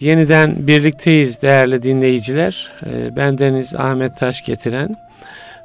Yeniden 0.00 0.66
birlikteyiz 0.66 1.42
değerli 1.42 1.82
dinleyiciler. 1.82 2.72
Ee, 2.86 3.16
ben 3.16 3.38
Deniz 3.38 3.74
Ahmet 3.74 4.16
Taş 4.16 4.44
getiren 4.44 4.96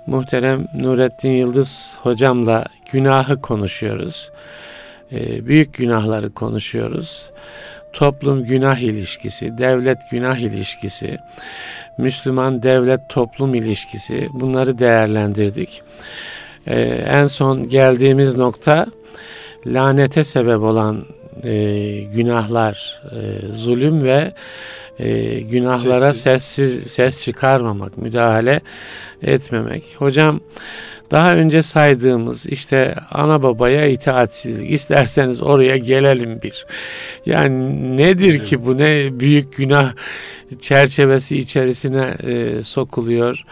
muhterem 0.07 0.67
Nurettin 0.73 1.29
Yıldız 1.29 1.95
hocamla 2.01 2.65
günahı 2.91 3.41
konuşuyoruz. 3.41 4.31
Ee, 5.11 5.45
büyük 5.45 5.73
günahları 5.73 6.29
konuşuyoruz. 6.33 7.29
Toplum 7.93 8.43
günah 8.43 8.77
ilişkisi, 8.77 9.57
devlet 9.57 9.97
günah 10.11 10.37
ilişkisi, 10.37 11.17
Müslüman 11.97 12.63
devlet 12.63 13.09
toplum 13.09 13.55
ilişkisi 13.55 14.27
bunları 14.33 14.79
değerlendirdik. 14.79 15.81
Ee, 16.67 16.79
en 17.07 17.27
son 17.27 17.69
geldiğimiz 17.69 18.35
nokta 18.35 18.85
lanete 19.65 20.23
sebep 20.23 20.61
olan 20.61 21.05
e, 21.43 21.99
günahlar, 22.15 23.01
e, 23.11 23.51
zulüm 23.51 24.03
ve 24.03 24.33
e, 24.99 25.39
günahlara 25.39 26.13
sessiz. 26.13 26.43
sessiz 26.73 26.91
ses 26.91 27.23
çıkarmamak, 27.23 27.97
müdahale 27.97 28.61
etmemek. 29.21 29.83
Hocam 29.97 30.39
daha 31.11 31.35
önce 31.35 31.63
saydığımız 31.63 32.45
işte 32.45 32.95
ana 33.11 33.43
babaya 33.43 33.87
itaatsizlik 33.87 34.71
isterseniz 34.71 35.41
oraya 35.41 35.77
gelelim 35.77 36.41
bir. 36.43 36.65
Yani 37.25 37.97
nedir 37.97 38.35
evet. 38.35 38.43
ki 38.43 38.65
bu 38.65 38.77
ne 38.77 39.19
büyük 39.19 39.57
günah 39.57 39.93
çerçevesi 40.59 41.39
içerisine 41.39 42.13
e, 42.27 42.61
sokuluyor. 42.61 43.43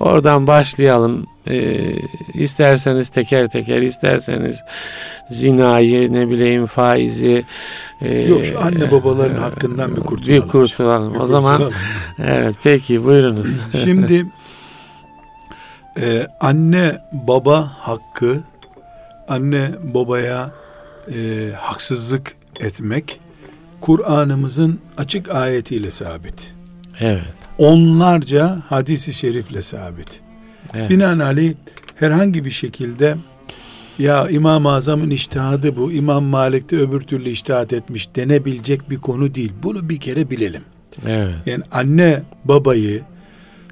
Oradan 0.00 0.46
başlayalım. 0.46 1.26
E, 1.50 1.76
isterseniz 2.34 3.08
teker 3.08 3.48
teker 3.48 3.82
isterseniz 3.82 4.56
zinayı 5.30 6.12
ne 6.12 6.30
bileyim 6.30 6.66
faizi 6.66 7.44
e, 8.00 8.20
Yok 8.20 8.44
şu 8.44 8.60
anne 8.60 8.90
babaların 8.90 9.36
e, 9.36 9.40
hakkından 9.40 9.96
bir 9.96 10.00
kurtulalım. 10.00 10.42
Bir 10.42 10.48
kurtulalım. 10.48 11.14
Bir 11.14 11.18
o 11.18 11.20
kurtulalım. 11.20 11.30
zaman 11.30 11.72
evet 12.18 12.54
peki 12.62 13.04
buyurunuz. 13.04 13.60
Şimdi 13.84 14.26
e, 16.00 16.26
anne 16.40 16.98
baba 17.12 17.72
hakkı 17.78 18.40
anne 19.28 19.70
babaya 19.82 20.50
e, 21.14 21.50
haksızlık 21.56 22.34
etmek 22.60 23.20
Kur'an'ımızın 23.80 24.80
açık 24.98 25.30
ayetiyle 25.34 25.90
sabit. 25.90 26.52
Evet. 27.00 27.24
Onlarca 27.58 28.58
hadisi 28.68 29.12
şerifle 29.14 29.62
sabit. 29.62 30.20
Evet. 30.74 30.90
Binaenaleyh 30.90 31.54
herhangi 31.96 32.44
bir 32.44 32.50
şekilde 32.50 33.16
ya 34.00 34.28
İmam-ı 34.28 34.72
Azam'ın 34.72 35.10
iştihadı 35.10 35.76
bu, 35.76 35.92
İmam 35.92 36.24
Malik 36.24 36.70
de 36.70 36.76
öbür 36.76 37.00
türlü 37.00 37.30
iştihat 37.30 37.72
etmiş 37.72 38.16
denebilecek 38.16 38.90
bir 38.90 38.96
konu 38.96 39.34
değil. 39.34 39.52
Bunu 39.62 39.88
bir 39.88 40.00
kere 40.00 40.30
bilelim. 40.30 40.62
Evet. 41.06 41.34
Yani 41.46 41.64
anne 41.72 42.22
babayı 42.44 43.02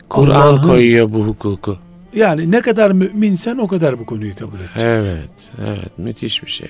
Kur'an 0.09 0.63
koyuyor 0.63 1.13
bu 1.13 1.27
hukuku. 1.27 1.79
Yani 2.15 2.51
ne 2.51 2.61
kadar 2.61 2.91
müminsen 2.91 3.59
o 3.59 3.69
kadar 3.69 3.99
bu 3.99 4.07
konuyu 4.07 4.35
kabul 4.35 4.59
edeceğiz. 4.59 5.07
Evet, 5.15 5.51
evet 5.69 5.99
müthiş 5.99 6.43
bir 6.43 6.51
şey. 6.51 6.69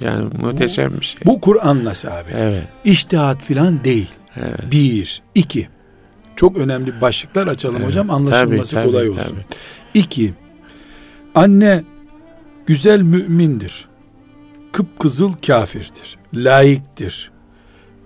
Yani 0.00 0.28
muhteşem 0.42 0.92
bu, 0.92 1.00
bir 1.00 1.04
şey. 1.04 1.20
Bu 1.26 1.40
Kur'an'la 1.40 1.94
sabit. 1.94 2.34
Evet. 2.38 2.62
İştihat 2.84 3.42
filan 3.42 3.84
değil. 3.84 4.08
Evet. 4.36 4.72
Bir. 4.72 5.22
iki. 5.34 5.68
Çok 6.36 6.56
önemli 6.56 7.00
başlıklar 7.00 7.46
açalım 7.46 7.76
evet. 7.76 7.88
hocam 7.88 8.10
anlaşılması 8.10 8.70
tabii, 8.70 8.82
tabii, 8.82 8.92
kolay 8.92 9.08
olsun. 9.08 9.22
Tabii. 9.22 9.44
İki. 9.94 10.34
Anne 11.34 11.84
güzel 12.68 13.00
mümindir. 13.02 13.88
Kıpkızıl 14.72 15.32
kafirdir. 15.46 16.18
Laiktir. 16.34 17.30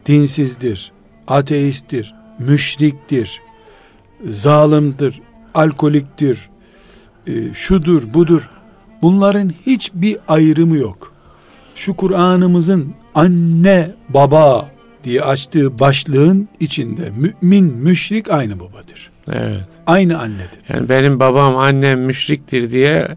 Dinsizdir. 0.07 0.93
Ateisttir. 1.29 2.15
Müşriktir. 2.39 3.41
Zalimdir. 4.31 5.21
Alkoliktir. 5.55 6.51
E, 7.27 7.55
şudur 7.55 8.15
budur. 8.15 8.51
Bunların 9.03 9.53
hiçbir 9.67 10.19
ayrımı 10.29 10.77
yok. 10.77 11.13
Şu 11.75 11.97
Kur'an'ımızın 11.97 12.95
anne 13.15 13.91
baba 14.09 14.71
diye 15.05 15.23
açtığı 15.23 15.79
başlığın 15.79 16.49
içinde 16.61 17.13
mümin 17.17 17.65
müşrik 17.65 18.31
aynı 18.31 18.61
babadır. 18.61 19.12
Evet. 19.29 19.61
Aynı 19.87 20.21
annedir. 20.21 20.61
Yani 20.69 20.89
benim 20.89 21.21
babam 21.21 21.57
annem 21.57 22.01
müşriktir 22.01 22.71
diye 22.71 23.09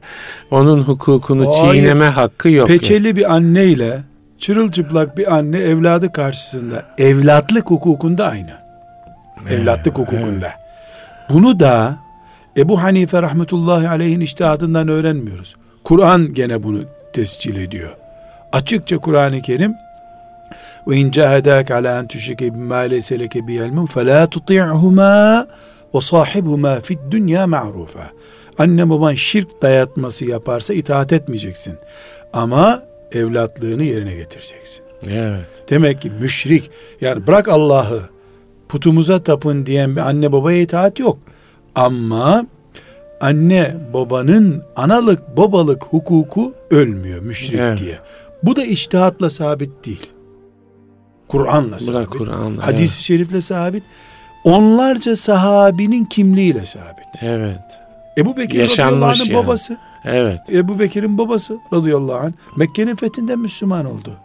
onun 0.51 0.81
hukukunu 0.81 1.51
Hayır. 1.51 1.73
çiğneme 1.73 2.05
hakkı 2.05 2.49
yok. 2.49 2.67
Peçeli 2.67 3.07
yani. 3.07 3.15
bir 3.15 3.33
anneyle 3.33 3.99
çırılçıplak 4.37 5.17
bir 5.17 5.35
anne 5.35 5.57
evladı 5.57 6.11
karşısında 6.11 6.83
evlatlık 6.97 7.71
hukukunda 7.71 8.27
aynı. 8.27 8.51
Evet, 9.41 9.51
evlatlık 9.51 9.97
hukukunda. 9.97 10.45
Evet. 10.45 11.29
Bunu 11.29 11.59
da 11.59 11.97
Ebu 12.57 12.83
Hanife 12.83 13.21
rahmetullahi 13.21 13.89
aleyhin 13.89 14.19
iştihadından 14.19 14.87
öğrenmiyoruz. 14.87 15.55
Kur'an 15.83 16.33
gene 16.33 16.63
bunu 16.63 16.83
tescil 17.13 17.55
ediyor. 17.55 17.95
Açıkça 18.51 18.97
Kur'an-ı 18.97 19.41
Kerim 19.41 19.73
ve 20.87 20.95
in 20.95 21.11
cahadak 21.11 21.71
ala 21.71 21.99
en 21.99 22.07
tüşrike 22.07 22.53
bima 22.53 22.75
leyse 22.75 23.19
leke 23.19 23.47
bi 23.47 23.53
ilmun 23.53 23.85
fe 23.85 24.05
la 24.05 24.27
tuti'huma 24.27 25.47
ve 25.95 26.01
sahibhuma 26.01 26.79
fid 26.79 26.99
dünya 27.11 27.47
ma'rufa. 27.47 28.11
Anne 28.57 28.89
baban 28.89 29.13
şirk 29.13 29.61
dayatması 29.61 30.25
yaparsa 30.25 30.73
itaat 30.73 31.13
etmeyeceksin. 31.13 31.77
Ama 32.33 32.83
evlatlığını 33.11 33.83
yerine 33.83 34.15
getireceksin. 34.15 34.85
Evet. 35.07 35.47
Demek 35.69 36.01
ki 36.01 36.11
müşrik 36.21 36.69
yani 37.01 37.27
bırak 37.27 37.47
Allah'ı 37.47 38.01
putumuza 38.69 39.23
tapın 39.23 39.65
diyen 39.65 39.95
bir 39.95 40.01
anne 40.01 40.31
babaya 40.31 40.61
itaat 40.61 40.99
yok. 40.99 41.17
Ama 41.75 42.45
anne 43.21 43.75
babanın 43.93 44.63
analık 44.75 45.37
babalık 45.37 45.83
hukuku 45.83 46.53
ölmüyor 46.71 47.21
müşrik 47.21 47.59
evet. 47.59 47.79
diye. 47.79 47.99
Bu 48.43 48.55
da 48.55 48.65
iştihatla 48.65 49.29
sabit 49.29 49.85
değil. 49.85 50.09
Kur'an'la 51.27 51.79
sabit. 51.79 52.09
Kur'an'la. 52.09 52.67
Hadis-i 52.67 52.83
evet. 52.83 52.91
şerifle 52.91 53.41
sabit. 53.41 53.83
Onlarca 54.45 55.15
sahabinin 55.15 56.05
kimliğiyle 56.05 56.65
sabit. 56.65 57.23
Evet. 57.23 57.59
Ebu 58.17 58.37
Bekir 58.37 58.63
radıyallahu 58.63 59.05
anh'ın 59.05 59.25
yani. 59.25 59.33
babası. 59.33 59.77
Evet. 60.05 60.39
Ebu 60.49 60.79
Bekir'in 60.79 61.17
babası 61.17 61.57
radıyallahu 61.73 62.17
anh 62.17 62.31
Mekke'nin 62.57 62.95
fethinde 62.95 63.35
Müslüman 63.35 63.85
oldu. 63.85 64.17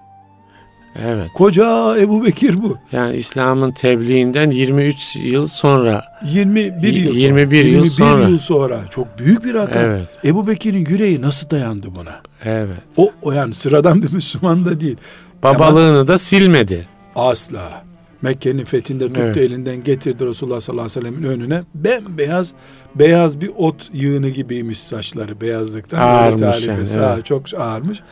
Evet. 1.05 1.29
Koca 1.35 1.99
Ebu 1.99 2.25
Bekir 2.25 2.63
bu. 2.63 2.79
Yani 2.93 3.17
İslam'ın 3.17 3.73
tebliğinden 3.73 4.51
23 4.51 5.17
yıl 5.17 5.47
sonra. 5.47 6.05
21 6.25 6.93
yıl 6.93 7.15
21 7.15 7.65
yıl 7.65 7.67
21 7.67 7.87
sonra. 7.91 8.29
yıl 8.29 8.39
sonra. 8.39 8.81
Çok 8.91 9.19
büyük 9.19 9.45
bir 9.45 9.55
rakam. 9.55 9.83
Evet. 9.83 10.09
Ebu 10.25 10.47
Bekir'in 10.47 10.87
yüreği 10.87 11.23
nasıl 11.23 11.51
dayandı 11.51 11.87
buna? 11.97 12.21
Evet. 12.45 12.79
O, 12.97 13.11
o 13.23 13.33
yani 13.33 13.55
sıradan 13.55 14.03
bir 14.03 14.13
Müslüman 14.13 14.65
da 14.65 14.81
değil. 14.81 14.97
Babalığını 15.43 15.99
Ama, 15.99 16.09
da 16.09 16.19
silmedi. 16.19 16.89
Asla. 17.17 17.90
Mekke'nin 18.23 18.65
fethinde 18.65 19.07
tuttu 19.07 19.21
evet. 19.21 19.37
elinden 19.37 19.85
getirdi 19.85 20.27
Resulullah 20.27 20.61
sallallahu 20.61 20.87
aleyhi 20.87 21.07
ve 21.07 21.11
sellemin 21.11 21.29
önüne. 21.29 21.63
Bembeyaz 21.75 22.53
beyaz 22.95 23.41
bir 23.41 23.51
ot 23.57 23.91
yığını 23.93 24.29
gibiymiş 24.29 24.79
saçları 24.79 25.41
beyazlıktan. 25.41 25.99
Ağırmış 25.99 26.67
yani. 26.67 26.89
Evet. 26.97 27.25
Çok 27.25 27.55
ağırmış 27.59 28.03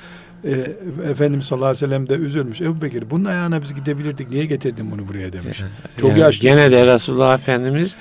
e, 0.44 0.50
Efendimiz 1.10 1.46
sallallahu 1.46 1.68
aleyhi 1.68 1.84
ve 1.84 1.88
sellem 1.88 2.08
de 2.08 2.14
üzülmüş. 2.14 2.60
Ebu 2.60 2.82
Bekir 2.82 3.10
bunun 3.10 3.24
ayağına 3.24 3.62
biz 3.62 3.74
gidebilirdik. 3.74 4.30
Niye 4.30 4.44
getirdin 4.44 4.90
bunu 4.90 5.08
buraya 5.08 5.32
demiş. 5.32 5.62
Çok 5.96 6.10
yani, 6.10 6.20
yaşlı. 6.20 6.42
Gene 6.42 6.72
de 6.72 6.86
Resulullah 6.86 7.34
Efendimiz 7.34 7.96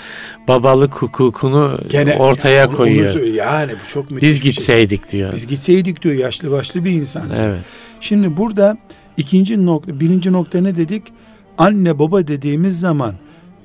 babalık 0.47 0.93
hukukunu 0.93 1.79
gene, 1.89 2.15
ortaya 2.15 2.67
onu, 2.67 2.77
koyuyor. 2.77 3.15
Onu 3.15 3.25
yani 3.25 3.71
bu 3.71 3.89
çok 3.89 4.11
müthiş 4.11 4.29
Biz 4.29 4.41
şey. 4.41 4.51
gitseydik 4.51 5.01
şey. 5.01 5.11
diyor. 5.11 5.33
Biz 5.33 5.47
gitseydik 5.47 6.01
diyor 6.01 6.15
yaşlı 6.15 6.51
başlı 6.51 6.85
bir 6.85 6.91
insan. 6.91 7.29
Evet. 7.37 7.63
Şimdi 7.99 8.37
burada 8.37 8.77
ikinci 9.17 9.65
nokta, 9.65 9.99
birinci 9.99 10.33
nokta 10.33 10.61
ne 10.61 10.75
dedik? 10.75 11.03
Anne 11.57 11.99
baba 11.99 12.27
dediğimiz 12.27 12.79
zaman 12.79 13.13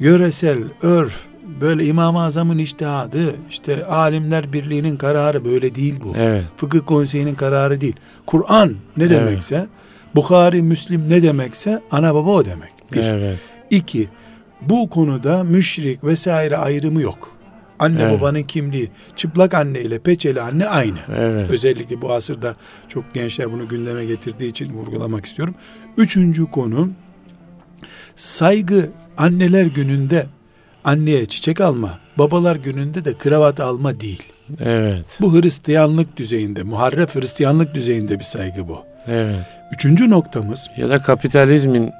yöresel, 0.01 0.59
örf, 0.83 1.25
böyle 1.61 1.87
İmam-ı 1.87 2.23
Azam'ın 2.23 2.59
iştihadı, 2.59 3.35
işte 3.51 3.87
alimler 3.87 4.53
birliğinin 4.53 4.97
kararı 4.97 5.45
böyle 5.45 5.75
değil 5.75 6.01
bu. 6.05 6.13
Evet. 6.17 6.45
Fıkıh 6.57 6.81
konseyinin 6.87 7.35
kararı 7.35 7.81
değil. 7.81 7.97
Kur'an 8.27 8.75
ne 8.97 9.11
demekse, 9.11 9.57
evet. 9.57 9.69
Bukhari, 10.15 10.63
Müslim 10.63 11.11
ne 11.11 11.23
demekse 11.23 11.83
ana 11.91 12.15
baba 12.15 12.31
o 12.31 12.45
demek. 12.45 12.73
Bir. 12.93 13.03
Evet. 13.03 13.39
İki, 13.71 14.09
bu 14.61 14.91
konuda 14.91 15.45
müşrik 15.45 16.05
vesaire 16.05 16.57
ayrımı 16.57 17.03
yok. 17.03 17.33
Anne 17.79 18.03
evet. 18.03 18.21
babanın 18.21 18.43
kimliği, 18.43 18.91
çıplak 19.17 19.55
anne 19.55 19.81
ile 19.81 19.99
peçeli 19.99 20.41
anne 20.41 20.67
aynı. 20.67 20.99
Evet. 21.09 21.51
Özellikle 21.51 22.03
bu 22.03 22.13
asırda 22.13 22.57
çok 22.89 23.15
gençler 23.15 23.53
bunu 23.53 23.69
gündeme 23.69 24.05
getirdiği 24.05 24.51
için 24.51 24.73
vurgulamak 24.73 25.25
istiyorum. 25.25 25.55
Üçüncü 25.97 26.51
konu, 26.51 26.89
saygı 28.17 28.91
anneler 29.17 29.67
gününde 29.67 30.27
anneye 30.85 31.27
çiçek 31.27 31.61
alma, 31.61 31.99
babalar 32.19 32.57
gününde 32.57 33.05
de 33.05 33.19
kravat 33.19 33.61
alma 33.61 34.01
değil. 34.01 34.23
Evet. 34.61 35.19
Bu 35.21 35.35
Hristiyanlık 35.35 36.17
düzeyinde, 36.17 36.63
muharref 36.63 37.15
Hristiyanlık 37.15 37.75
düzeyinde 37.75 38.19
bir 38.19 38.25
saygı 38.25 38.69
bu. 38.69 38.85
Evet. 39.07 39.47
Üçüncü 39.73 40.11
noktamız. 40.11 40.69
Ya 40.77 40.91
da 40.91 40.99
kapitalizmin 40.99 41.93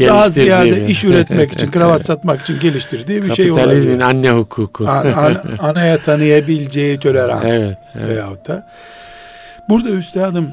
daha 0.00 0.28
ziyade 0.28 0.86
iş 0.86 1.04
üretmek 1.04 1.52
için, 1.52 1.66
kravat 1.70 2.06
satmak 2.06 2.40
için 2.40 2.60
geliştirdiği 2.60 3.22
bir 3.22 3.34
şey 3.34 3.50
olabilir. 3.50 3.66
Kapitalizmin 3.66 4.00
anne 4.00 4.30
hukuku. 4.30 4.88
An, 4.88 5.12
an, 5.12 5.42
anaya 5.58 6.02
tanıyabileceği 6.02 6.98
tolerans 6.98 7.50
evet, 7.50 7.78
evet. 7.94 8.08
veyahut 8.08 8.48
da. 8.48 8.66
Burada 9.68 9.90
üstadım 9.90 10.50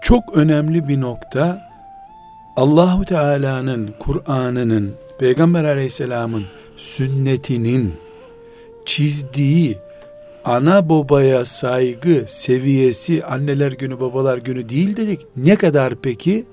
çok 0.00 0.36
önemli 0.36 0.88
bir 0.88 1.00
nokta 1.00 1.65
Allahu 2.56 3.04
Teala'nın 3.04 3.94
Kur'an'ının 3.98 4.94
Peygamber 5.18 5.64
Aleyhisselam'ın 5.64 6.44
sünnetinin 6.76 7.94
çizdiği 8.84 9.78
ana 10.44 10.88
babaya 10.88 11.44
saygı 11.44 12.24
seviyesi 12.26 13.24
anneler 13.24 13.72
günü 13.72 14.00
babalar 14.00 14.38
günü 14.38 14.68
değil 14.68 14.96
dedik. 14.96 15.20
Ne 15.36 15.56
kadar 15.56 15.94
peki? 16.02 16.46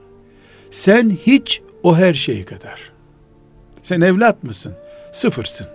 Sen 0.71 1.09
hiç 1.09 1.61
o 1.83 1.95
her 1.95 2.13
şey 2.13 2.45
kadar. 2.45 2.91
Sen 3.83 4.01
evlat 4.01 4.43
mısın? 4.43 4.73
Sıfırsın. 5.11 5.67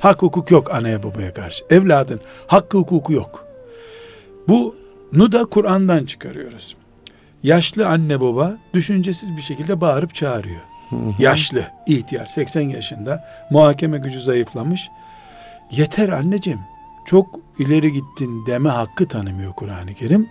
Hak 0.00 0.22
hukuk 0.22 0.50
yok 0.50 0.74
anaya 0.74 1.02
babaya 1.02 1.34
karşı. 1.34 1.64
Evladın 1.70 2.20
hakkı 2.46 2.78
hukuku 2.78 3.12
yok. 3.12 3.46
Bunu 4.48 5.32
da 5.32 5.44
Kur'an'dan 5.44 6.04
çıkarıyoruz. 6.04 6.76
Yaşlı 7.42 7.88
anne 7.88 8.20
baba 8.20 8.56
düşüncesiz 8.74 9.36
bir 9.36 9.42
şekilde 9.42 9.80
bağırıp 9.80 10.14
çağırıyor. 10.14 10.60
Yaşlı, 11.18 11.64
ihtiyar, 11.86 12.26
80 12.26 12.60
yaşında, 12.60 13.24
muhakeme 13.50 13.98
gücü 13.98 14.20
zayıflamış. 14.20 14.90
Yeter 15.70 16.08
anneciğim, 16.08 16.60
çok 17.04 17.40
ileri 17.58 17.92
gittin 17.92 18.46
deme 18.46 18.68
hakkı 18.68 19.08
tanımıyor 19.08 19.52
Kur'an-ı 19.52 19.94
Kerim. 19.94 20.28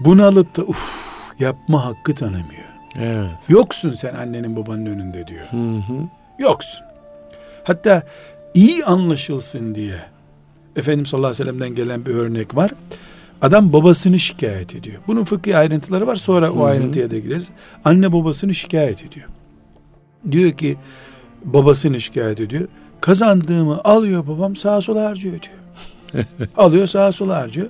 Bunu 0.00 0.24
alıp 0.24 0.56
da 0.56 0.62
uf 0.62 1.06
yapma 1.38 1.84
hakkı 1.84 2.14
tanımıyor. 2.14 2.66
Evet. 2.98 3.30
Yoksun 3.48 3.94
sen 3.94 4.14
annenin 4.14 4.56
babanın 4.56 4.86
önünde 4.86 5.26
diyor. 5.26 5.46
Hı 5.50 5.76
hı. 5.76 6.08
Yoksun. 6.38 6.80
Hatta 7.64 8.02
iyi 8.54 8.84
anlaşılsın 8.84 9.74
diye 9.74 9.98
Efendimiz 10.76 11.08
sallallahu 11.08 11.30
aleyhi 11.30 11.42
ve 11.42 11.50
sellem'den 11.50 11.74
gelen 11.74 12.06
bir 12.06 12.14
örnek 12.14 12.56
var. 12.56 12.70
Adam 13.42 13.72
babasını 13.72 14.18
şikayet 14.18 14.74
ediyor. 14.74 15.02
Bunun 15.06 15.24
fıkhi 15.24 15.56
ayrıntıları 15.56 16.06
var. 16.06 16.16
Sonra 16.16 16.52
o 16.52 16.64
ayrıntıya 16.64 17.10
da 17.10 17.18
gideriz. 17.18 17.50
Anne 17.84 18.12
babasını 18.12 18.54
şikayet 18.54 19.04
ediyor. 19.04 19.26
Diyor 20.30 20.52
ki 20.52 20.76
babasını 21.44 22.00
şikayet 22.00 22.40
ediyor. 22.40 22.68
Kazandığımı 23.00 23.80
alıyor 23.84 24.26
babam 24.26 24.56
sağa 24.56 24.80
sola 24.80 25.04
harcıyor 25.04 25.34
diyor. 25.42 26.26
alıyor 26.56 26.86
sağa 26.86 27.12
sola 27.12 27.36
harcıyor. 27.36 27.66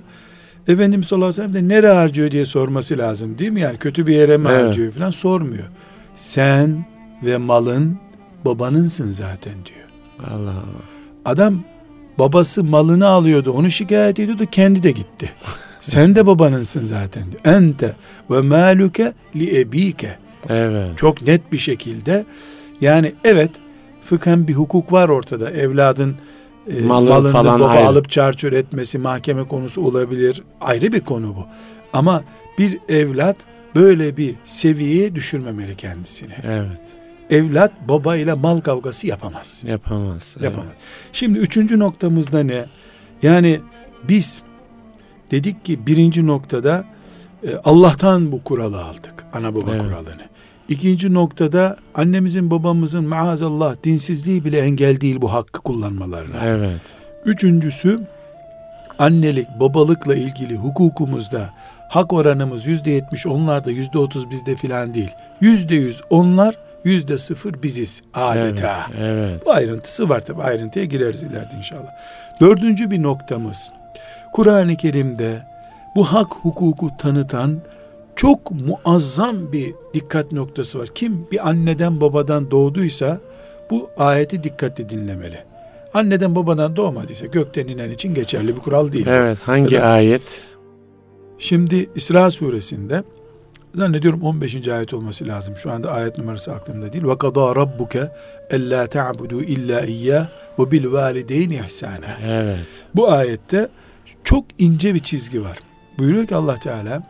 Efendimiz 0.67 1.07
sallallahu 1.07 1.29
aleyhi 1.29 1.43
ve 1.43 1.47
sellem 1.53 1.69
de 1.69 1.75
nereye 1.75 1.93
harcıyor 1.93 2.31
diye 2.31 2.45
sorması 2.45 2.97
lazım 2.97 3.37
değil 3.37 3.51
mi? 3.51 3.61
Yani 3.61 3.77
kötü 3.77 4.07
bir 4.07 4.13
yere 4.15 4.37
mi 4.37 4.47
evet. 4.49 4.65
harcıyor 4.65 4.91
falan 4.91 5.11
sormuyor. 5.11 5.67
Sen 6.15 6.85
ve 7.23 7.37
malın 7.37 7.99
babanınsın 8.45 9.11
zaten 9.11 9.53
diyor. 9.53 9.87
Allah 10.31 10.51
Allah. 10.51 10.83
Adam 11.25 11.63
babası 12.19 12.63
malını 12.63 13.07
alıyordu 13.07 13.51
onu 13.51 13.71
şikayet 13.71 14.19
ediyordu 14.19 14.43
kendi 14.51 14.83
de 14.83 14.91
gitti. 14.91 15.31
Sen 15.79 16.15
de 16.15 16.25
babanınsın 16.25 16.85
zaten 16.85 17.23
diyor. 17.31 17.55
Ente 17.55 17.95
ve 18.31 18.41
maluke 18.41 19.13
li 19.35 19.59
ebike. 19.59 20.17
Evet. 20.49 20.97
Çok 20.97 21.21
net 21.21 21.51
bir 21.51 21.57
şekilde 21.57 22.25
yani 22.81 23.13
evet 23.23 23.51
fıkhen 24.01 24.47
bir 24.47 24.53
hukuk 24.53 24.91
var 24.91 25.09
ortada. 25.09 25.51
Evladın 25.51 26.15
e, 26.77 26.81
Malı 26.81 27.09
malını 27.09 27.31
falan 27.31 27.59
baba 27.59 27.69
ayrı. 27.69 27.87
alıp 27.87 28.09
çarçur 28.09 28.53
etmesi 28.53 28.97
mahkeme 28.97 29.43
konusu 29.43 29.81
olabilir. 29.85 30.43
Ayrı 30.61 30.93
bir 30.93 30.99
konu 30.99 31.35
bu. 31.35 31.45
Ama 31.93 32.23
bir 32.59 32.79
evlat 32.89 33.35
böyle 33.75 34.17
bir 34.17 34.35
seviyeye 34.45 35.15
düşürmemeli 35.15 35.75
kendisini. 35.75 36.33
Evet. 36.43 36.81
Evlat 37.29 37.71
baba 37.89 38.15
ile 38.15 38.33
mal 38.33 38.59
kavgası 38.59 39.07
yapamaz. 39.07 39.63
Yapamaz. 39.67 40.37
Yapamaz. 40.41 40.65
Evet. 40.69 40.77
Şimdi 41.13 41.39
üçüncü 41.39 41.79
noktamızda 41.79 42.43
ne? 42.43 42.65
Yani 43.23 43.59
biz 44.03 44.41
dedik 45.31 45.65
ki 45.65 45.87
birinci 45.87 46.27
noktada 46.27 46.85
e, 47.43 47.55
Allah'tan 47.63 48.31
bu 48.31 48.43
kuralı 48.43 48.83
aldık. 48.83 49.25
Ana 49.33 49.55
baba 49.55 49.71
evet. 49.71 49.81
kuralını. 49.81 50.27
İkinci 50.69 51.13
noktada 51.13 51.77
annemizin 51.95 52.51
babamızın 52.51 53.05
maazallah 53.05 53.75
dinsizliği 53.83 54.45
bile 54.45 54.59
engel 54.59 55.01
değil 55.01 55.21
bu 55.21 55.33
hakkı 55.33 55.61
kullanmalarına. 55.61 56.45
Evet. 56.45 56.81
Üçüncüsü 57.25 58.01
annelik 58.99 59.47
babalıkla 59.59 60.15
ilgili 60.15 60.55
hukukumuzda 60.55 61.53
hak 61.89 62.13
oranımız 62.13 62.67
yüzde 62.67 62.91
yetmiş 62.91 63.27
onlarda 63.27 63.71
yüzde 63.71 63.97
otuz 63.97 64.29
bizde 64.29 64.55
filan 64.55 64.93
değil. 64.93 65.11
Yüzde 65.41 65.75
yüz 65.75 66.01
onlar 66.09 66.55
yüzde 66.87 67.17
sıfır 67.17 67.63
biziz 67.63 68.01
adeta. 68.13 68.85
Evet, 68.97 69.01
evet. 69.01 69.45
Bu 69.45 69.51
ayrıntısı 69.51 70.09
var 70.09 70.25
tabi 70.25 70.41
ayrıntıya 70.41 70.85
gireriz 70.85 71.23
ileride 71.23 71.55
inşallah. 71.57 71.91
Dördüncü 72.41 72.91
bir 72.91 73.03
noktamız 73.03 73.71
Kur'an-ı 74.33 74.77
Kerim'de 74.77 75.43
bu 75.95 76.05
hak 76.05 76.33
hukuku 76.33 76.89
tanıtan 76.99 77.59
çok 78.15 78.51
muazzam 78.51 79.51
bir 79.51 79.73
dikkat 79.93 80.31
noktası 80.31 80.79
var. 80.79 80.89
Kim 80.95 81.27
bir 81.31 81.49
anneden 81.49 82.01
babadan 82.01 82.51
doğduysa 82.51 83.19
bu 83.69 83.89
ayeti 83.97 84.43
dikkatle 84.43 84.89
dinlemeli. 84.89 85.43
Anneden 85.93 86.35
babadan 86.35 86.75
doğmadıysa 86.75 87.25
gökten 87.25 87.67
inen 87.67 87.89
için 87.89 88.13
geçerli 88.13 88.55
bir 88.55 88.61
kural 88.61 88.91
değil. 88.91 89.07
Evet 89.07 89.37
hangi 89.43 89.81
ayet? 89.81 90.41
Şimdi 91.39 91.89
İsra 91.95 92.31
suresinde 92.31 93.03
zannediyorum 93.75 94.21
15. 94.21 94.67
ayet 94.67 94.93
olması 94.93 95.27
lazım. 95.27 95.55
Şu 95.55 95.71
anda 95.71 95.91
ayet 95.91 96.17
numarası 96.17 96.53
aklımda 96.53 96.93
değil. 96.93 97.03
Ve 97.03 97.17
kadâ 97.17 97.55
rabbuke 97.55 98.11
ellâ 98.49 98.87
ta'budu 98.87 99.41
illa 99.41 99.81
iyyâh 99.81 100.27
ve 100.59 100.71
bil 100.71 100.91
valideyni 100.91 101.55
ihsâne. 101.65 102.17
Evet. 102.25 102.85
Bu 102.95 103.11
ayette 103.11 103.67
çok 104.23 104.45
ince 104.59 104.93
bir 104.93 104.99
çizgi 104.99 105.43
var. 105.43 105.57
Buyuruyor 105.99 106.27
ki 106.27 106.35
Allah 106.35 106.55
Teala 106.55 107.03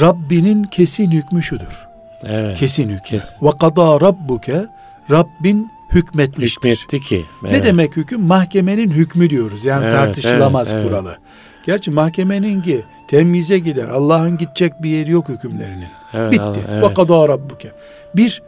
Rabbinin 0.00 0.64
kesin 0.64 1.10
hükmü 1.10 1.42
şudur. 1.42 1.86
Evet. 2.24 2.58
Kesin 2.58 2.88
hükmü. 2.88 3.20
Ve 3.42 3.50
kadâ 3.60 4.00
rabbuke 4.00 4.66
Rabbin 5.10 5.68
hükmetmiştir. 5.92 6.70
Hükmetti 6.70 7.00
ki. 7.00 7.24
Evet. 7.42 7.52
Ne 7.52 7.64
demek 7.64 7.96
hüküm? 7.96 8.20
Mahkemenin 8.20 8.90
hükmü 8.90 9.30
diyoruz. 9.30 9.64
Yani 9.64 9.84
evet, 9.84 9.94
tartışılamaz 9.94 10.72
evet, 10.72 10.84
kuralı. 10.84 11.08
Evet. 11.08 11.20
Gerçi 11.66 11.90
mahkemenin 11.90 12.62
ki 12.62 12.82
temyize 13.12 13.58
gider. 13.58 13.88
Allah'ın 13.88 14.38
gidecek 14.38 14.82
bir 14.82 14.90
yeri 14.90 15.10
yok 15.10 15.28
hükümlerinin. 15.28 15.88
Evet, 16.14 16.32
Bitti. 16.32 16.60
Evet. 16.70 16.84
Ve 16.84 16.94
kadâ 16.94 17.28
rabbuke. 17.28 17.72
Bir, 18.16 18.42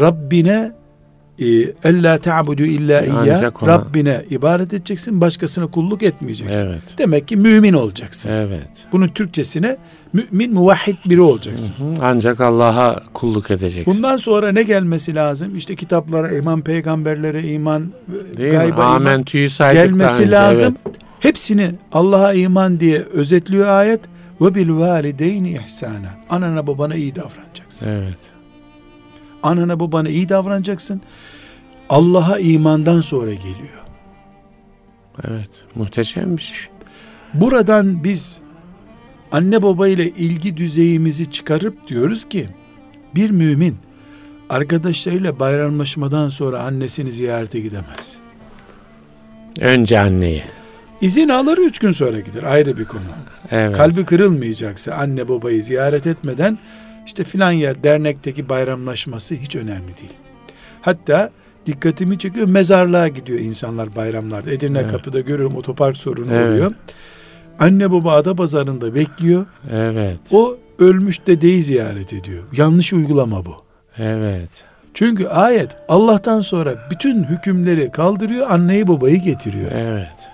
Rabbine 0.00 0.72
e, 1.38 1.46
ella 1.84 2.18
ta'budu 2.18 2.62
illa 2.62 3.00
iyya 3.00 3.52
Rabbine 3.66 4.24
ibadet 4.30 4.74
edeceksin 4.74 5.20
başkasına 5.20 5.66
kulluk 5.66 6.02
etmeyeceksin. 6.02 6.66
Evet. 6.66 6.82
Demek 6.98 7.28
ki 7.28 7.36
mümin 7.36 7.72
olacaksın. 7.72 8.30
Evet. 8.32 8.68
Bunun 8.92 9.08
Türkçesine 9.08 9.76
mümin 10.12 10.54
muvahhid 10.54 10.96
biri 11.04 11.20
olacaksın. 11.20 11.74
Hı 11.78 11.84
hı. 11.84 11.94
Ancak 12.02 12.40
Allah'a 12.40 13.02
kulluk 13.14 13.50
edeceksin. 13.50 13.94
Bundan 13.94 14.16
sonra 14.16 14.52
ne 14.52 14.62
gelmesi 14.62 15.14
lazım? 15.14 15.56
İşte 15.56 15.74
kitaplara 15.74 16.36
iman, 16.36 16.60
peygamberlere 16.60 17.42
iman, 17.42 17.92
Değil 18.36 18.52
gayba 18.52 18.96
iman 18.96 19.24
gelmesi 19.58 20.22
önce, 20.22 20.30
lazım. 20.30 20.74
Evet. 20.86 21.07
Hepsini 21.20 21.74
Allah'a 21.92 22.32
iman 22.32 22.80
diye 22.80 22.98
özetliyor 22.98 23.68
ayet. 23.68 24.00
Ve 24.40 24.54
bil 24.54 24.70
valideyni 24.70 25.60
ihsana. 25.66 26.10
Anana 26.30 26.66
babana 26.66 26.94
iyi 26.94 27.14
davranacaksın. 27.14 27.88
Evet. 27.88 28.18
Anana 29.42 29.80
babana 29.80 30.08
iyi 30.08 30.28
davranacaksın. 30.28 31.00
Allah'a 31.88 32.38
imandan 32.38 33.00
sonra 33.00 33.34
geliyor. 33.34 33.84
Evet, 35.24 35.50
muhteşem 35.74 36.36
bir 36.36 36.42
şey. 36.42 36.58
Buradan 37.34 38.04
biz 38.04 38.38
anne 39.32 39.62
baba 39.62 39.88
ile 39.88 40.08
ilgi 40.08 40.56
düzeyimizi 40.56 41.30
çıkarıp 41.30 41.88
diyoruz 41.88 42.28
ki 42.28 42.48
bir 43.14 43.30
mümin 43.30 43.76
arkadaşlarıyla 44.50 45.38
bayramlaşmadan 45.38 46.28
sonra 46.28 46.60
annesini 46.62 47.12
ziyarete 47.12 47.60
gidemez. 47.60 48.16
Önce 49.60 50.00
anneye. 50.00 50.44
İzin 51.00 51.28
alır 51.28 51.58
üç 51.58 51.78
gün 51.78 51.92
sonra 51.92 52.20
gider 52.20 52.42
ayrı 52.42 52.76
bir 52.76 52.84
konu. 52.84 53.02
Evet. 53.50 53.76
Kalbi 53.76 54.04
kırılmayacaksa 54.04 54.94
anne 54.94 55.28
babayı 55.28 55.62
ziyaret 55.62 56.06
etmeden 56.06 56.58
işte 57.06 57.24
filan 57.24 57.52
yer 57.52 57.84
dernekteki 57.84 58.48
bayramlaşması 58.48 59.34
hiç 59.34 59.56
önemli 59.56 59.98
değil. 59.98 60.12
Hatta 60.82 61.30
dikkatimi 61.66 62.18
çekiyor 62.18 62.48
mezarlığa 62.48 63.08
gidiyor 63.08 63.38
insanlar 63.38 63.96
bayramlarda. 63.96 64.50
Edirne 64.50 64.78
evet. 64.78 64.90
kapıda 64.92 65.20
görüyorum 65.20 65.56
otopark 65.56 65.96
sorunu 65.96 66.32
evet. 66.32 66.50
oluyor. 66.50 66.72
Anne 67.58 67.90
baba 67.90 68.12
ada 68.12 68.34
pazarında 68.34 68.94
bekliyor. 68.94 69.46
Evet. 69.72 70.20
O 70.32 70.56
ölmüş 70.78 71.26
dedeyi 71.26 71.62
ziyaret 71.62 72.12
ediyor. 72.12 72.44
Yanlış 72.52 72.92
uygulama 72.92 73.46
bu. 73.46 73.54
Evet. 73.98 74.64
Çünkü 74.94 75.26
ayet 75.26 75.76
Allah'tan 75.88 76.40
sonra 76.40 76.74
bütün 76.90 77.24
hükümleri 77.24 77.92
kaldırıyor, 77.92 78.50
anneyi 78.50 78.88
babayı 78.88 79.22
getiriyor. 79.22 79.70
Evet. 79.74 80.30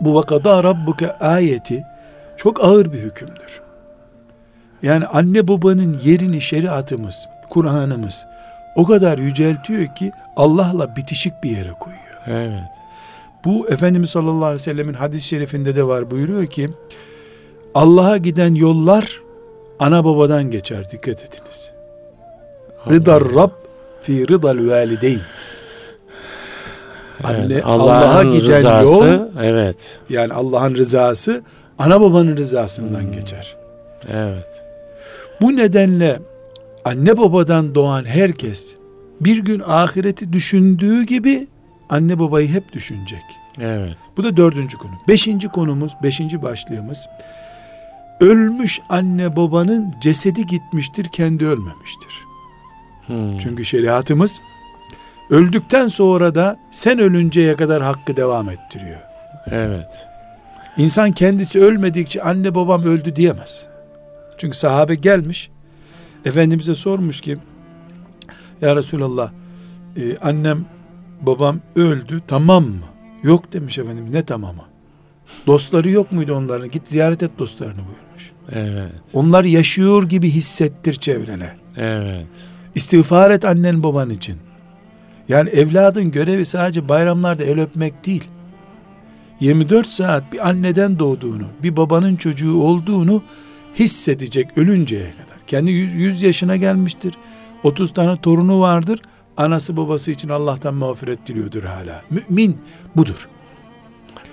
Bu 0.00 0.14
vakada 0.14 0.64
rabbuke 0.64 1.12
ayeti 1.12 1.84
çok 2.36 2.64
ağır 2.64 2.92
bir 2.92 2.98
hükümdür. 2.98 3.60
Yani 4.82 5.06
anne 5.06 5.48
babanın 5.48 6.00
yerini 6.04 6.40
şeriatımız, 6.40 7.28
Kur'an'ımız 7.50 8.26
o 8.76 8.86
kadar 8.86 9.18
yüceltiyor 9.18 9.94
ki 9.94 10.12
Allah'la 10.36 10.96
bitişik 10.96 11.32
bir 11.42 11.50
yere 11.50 11.72
koyuyor. 11.80 12.22
Evet. 12.26 12.70
Bu 13.44 13.68
Efendimiz 13.68 14.10
sallallahu 14.10 14.44
aleyhi 14.44 14.54
ve 14.54 14.64
sellemin 14.64 14.94
hadis-i 14.94 15.28
şerifinde 15.28 15.76
de 15.76 15.84
var 15.84 16.10
buyuruyor 16.10 16.46
ki 16.46 16.70
Allah'a 17.74 18.16
giden 18.16 18.54
yollar 18.54 19.20
ana 19.78 20.04
babadan 20.04 20.50
geçer 20.50 20.90
dikkat 20.90 21.24
ediniz. 21.24 21.72
Rıdar 22.90 23.22
Rab 23.34 23.50
fi 24.02 24.28
rıdal 24.28 24.68
valideyn. 24.70 25.20
Anne 27.24 27.52
Evet, 27.52 27.66
Allah'a 27.66 27.98
Allah'ın 27.98 28.32
giden 28.32 28.56
rızası, 28.56 28.84
yol 28.84 29.28
evet. 29.42 30.00
yani 30.08 30.32
Allah'ın 30.32 30.74
rızası 30.74 31.42
ana 31.78 32.00
babanın 32.00 32.36
rızasından 32.36 33.12
geçer. 33.12 33.56
Evet. 34.08 34.62
Bu 35.40 35.56
nedenle 35.56 36.18
anne 36.84 37.16
babadan 37.18 37.74
doğan 37.74 38.04
herkes 38.04 38.76
bir 39.20 39.38
gün 39.38 39.62
ahireti 39.66 40.32
düşündüğü 40.32 41.02
gibi 41.02 41.46
anne 41.88 42.18
babayı 42.18 42.48
hep 42.48 42.72
düşünecek. 42.72 43.22
Evet. 43.60 43.96
Bu 44.16 44.24
da 44.24 44.36
dördüncü 44.36 44.78
konu. 44.78 44.92
Beşinci 45.08 45.48
konumuz, 45.48 45.92
beşinci 46.02 46.42
başlığımız 46.42 47.06
ölmüş 48.20 48.80
anne 48.88 49.36
babanın 49.36 49.94
cesedi 50.00 50.46
gitmiştir, 50.46 51.04
kendi 51.04 51.46
ölmemiştir. 51.46 52.24
Hmm. 53.06 53.38
Çünkü 53.38 53.64
şeriatımız 53.64 54.40
öldükten 55.34 55.88
sonra 55.88 56.34
da 56.34 56.56
sen 56.70 56.98
ölünceye 56.98 57.56
kadar 57.56 57.82
hakkı 57.82 58.16
devam 58.16 58.48
ettiriyor. 58.48 59.00
Evet. 59.46 60.06
İnsan 60.76 61.12
kendisi 61.12 61.60
ölmedikçe 61.60 62.22
anne 62.22 62.54
babam 62.54 62.82
öldü 62.82 63.16
diyemez. 63.16 63.66
Çünkü 64.38 64.56
sahabe 64.56 64.94
gelmiş, 64.94 65.50
Efendimiz'e 66.24 66.74
sormuş 66.74 67.20
ki, 67.20 67.38
Ya 68.60 68.76
Resulallah, 68.76 69.30
e, 69.96 70.16
annem 70.16 70.64
babam 71.20 71.60
öldü 71.76 72.20
tamam 72.26 72.64
mı? 72.64 72.84
Yok 73.22 73.52
demiş 73.52 73.78
Efendimiz, 73.78 74.12
ne 74.12 74.24
tamamı? 74.24 74.64
Dostları 75.46 75.90
yok 75.90 76.12
muydu 76.12 76.34
onların? 76.34 76.70
Git 76.70 76.88
ziyaret 76.88 77.22
et 77.22 77.30
dostlarını 77.38 77.76
buyurmuş. 77.78 78.30
Evet. 78.52 79.00
Onlar 79.14 79.44
yaşıyor 79.44 80.02
gibi 80.02 80.30
hissettir 80.30 80.94
çevrene. 80.94 81.50
Evet. 81.76 82.26
İstiğfar 82.74 83.30
et 83.30 83.44
annen 83.44 83.82
baban 83.82 84.10
için. 84.10 84.36
Yani 85.28 85.50
evladın 85.50 86.10
görevi 86.10 86.46
sadece 86.46 86.88
bayramlarda 86.88 87.44
el 87.44 87.60
öpmek 87.60 88.06
değil. 88.06 88.24
24 89.40 89.86
saat 89.86 90.32
bir 90.32 90.48
anneden 90.48 90.98
doğduğunu, 90.98 91.46
bir 91.62 91.76
babanın 91.76 92.16
çocuğu 92.16 92.62
olduğunu 92.62 93.22
hissedecek 93.78 94.58
ölünceye 94.58 95.10
kadar. 95.10 95.38
Kendi 95.46 95.70
100 95.70 96.22
yaşına 96.22 96.56
gelmiştir. 96.56 97.14
30 97.62 97.92
tane 97.92 98.20
torunu 98.20 98.60
vardır. 98.60 99.00
Anası 99.36 99.76
babası 99.76 100.10
için 100.10 100.28
Allah'tan 100.28 100.74
mağfiret 100.74 101.26
diliyordur 101.26 101.62
hala. 101.62 102.02
Mümin 102.10 102.58
budur. 102.96 103.28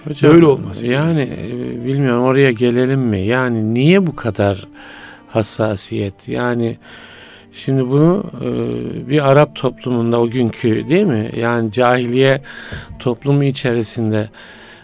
Hocam, 0.03 0.33
Böyle 0.33 0.45
olması 0.45 0.88
Yani 0.88 1.21
e, 1.21 1.86
bilmiyorum 1.86 2.24
oraya 2.24 2.51
gelelim 2.51 3.00
mi? 3.00 3.19
Yani 3.19 3.74
niye 3.74 4.07
bu 4.07 4.15
kadar 4.15 4.67
hassasiyet? 5.27 6.27
Yani 6.27 6.77
şimdi 7.51 7.89
bunu 7.89 8.24
e, 8.41 9.10
bir 9.10 9.29
Arap 9.31 9.55
toplumunda 9.55 10.20
o 10.20 10.29
günkü 10.29 10.89
değil 10.89 11.05
mi? 11.05 11.29
Yani 11.38 11.72
cahiliye 11.72 12.41
toplumu 13.00 13.43
içerisinde 13.43 14.29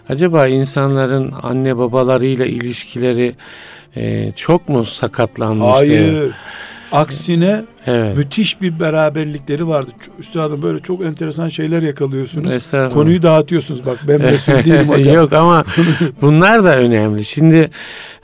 acaba 0.08 0.46
insanların 0.48 1.32
anne 1.42 1.78
babalarıyla 1.78 2.46
ilişkileri 2.46 3.34
e, 3.96 4.32
çok 4.36 4.68
mu 4.68 4.84
sakatlanmıştı? 4.84 5.72
Hayır. 5.72 6.32
Aksine 6.92 7.64
Evet. 7.88 8.16
müthiş 8.16 8.60
bir 8.62 8.80
beraberlikleri 8.80 9.68
vardı. 9.68 9.90
Üstadım 10.18 10.62
böyle 10.62 10.78
çok 10.78 11.04
enteresan 11.04 11.48
şeyler 11.48 11.82
yakalıyorsunuz. 11.82 12.70
Konuyu 12.94 13.22
dağıtıyorsunuz. 13.22 13.86
Bak 13.86 13.98
ben 14.08 14.20
mesul 14.22 14.52
değilim 14.52 14.88
hocam. 14.88 15.14
Yok 15.14 15.32
ama 15.32 15.64
bunlar 16.22 16.64
da 16.64 16.76
önemli. 16.76 17.24
Şimdi 17.24 17.70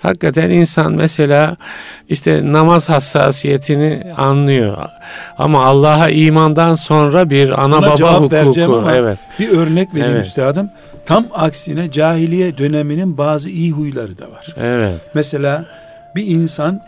hakikaten 0.03 0.51
insan 0.51 0.93
mesela 0.93 1.57
işte 2.09 2.53
namaz 2.53 2.89
hassasiyetini 2.91 4.03
anlıyor. 4.17 4.77
Ama 5.39 5.65
Allah'a 5.65 6.09
imandan 6.09 6.75
sonra 6.75 7.31
bir 7.31 7.65
ana 7.65 7.79
Buna 7.79 7.87
baba 8.01 8.21
hukuku. 8.21 8.75
ama 8.77 8.93
Evet. 8.95 9.19
bir 9.39 9.49
örnek 9.49 9.95
vereyim 9.95 10.15
Evet. 10.17 10.27
üstadım. 10.27 10.71
Tam 11.07 11.27
aksine 11.33 11.91
cahiliye 11.91 12.59
döneminin 12.59 13.19
bazı 13.19 13.49
iyi 13.51 13.73
huyları 13.73 14.19
da 14.19 14.31
var. 14.31 14.47
Evet. 14.61 15.01
Mesela 15.15 15.65
bir 16.17 16.27
insan 16.27 16.81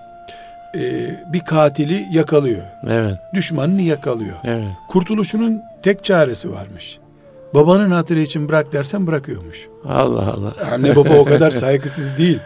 e, 0.79 1.15
bir 1.33 1.41
katili 1.41 2.07
yakalıyor. 2.13 2.63
Evet. 2.89 3.15
Düşmanını 3.35 3.83
yakalıyor. 3.83 4.37
Evet. 4.45 4.69
Kurtuluşunun 4.89 5.61
tek 5.83 6.05
çaresi 6.05 6.53
varmış. 6.53 6.99
Babanın 7.55 7.91
hatırı 7.91 8.21
için 8.21 8.49
bırak 8.49 8.73
dersen 8.73 9.07
bırakıyormuş. 9.07 9.67
Allah 9.89 10.33
Allah. 10.33 10.53
Anne 10.73 10.97
baba 10.97 11.15
o 11.15 11.25
kadar 11.25 11.51
saygısız 11.63 12.19
değil. 12.19 12.39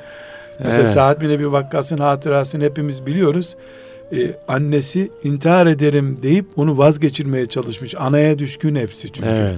Mesela 0.65 0.83
Evet. 0.83 0.93
Sa'd 0.93 1.21
bin 1.21 1.31
Ebi 1.31 1.53
Vakkas'ın 1.53 1.99
hatırasını 1.99 2.65
hepimiz 2.65 3.07
biliyoruz. 3.07 3.57
Ee, 4.13 4.17
annesi 4.49 5.11
intihar 5.25 5.67
ederim 5.67 6.19
deyip 6.23 6.47
onu 6.57 6.79
vazgeçirmeye 6.79 7.47
çalışmış. 7.47 7.95
Anaya 7.99 8.39
düşkün 8.39 8.75
hepsi 8.75 9.13
çünkü. 9.13 9.29
Evet. 9.29 9.57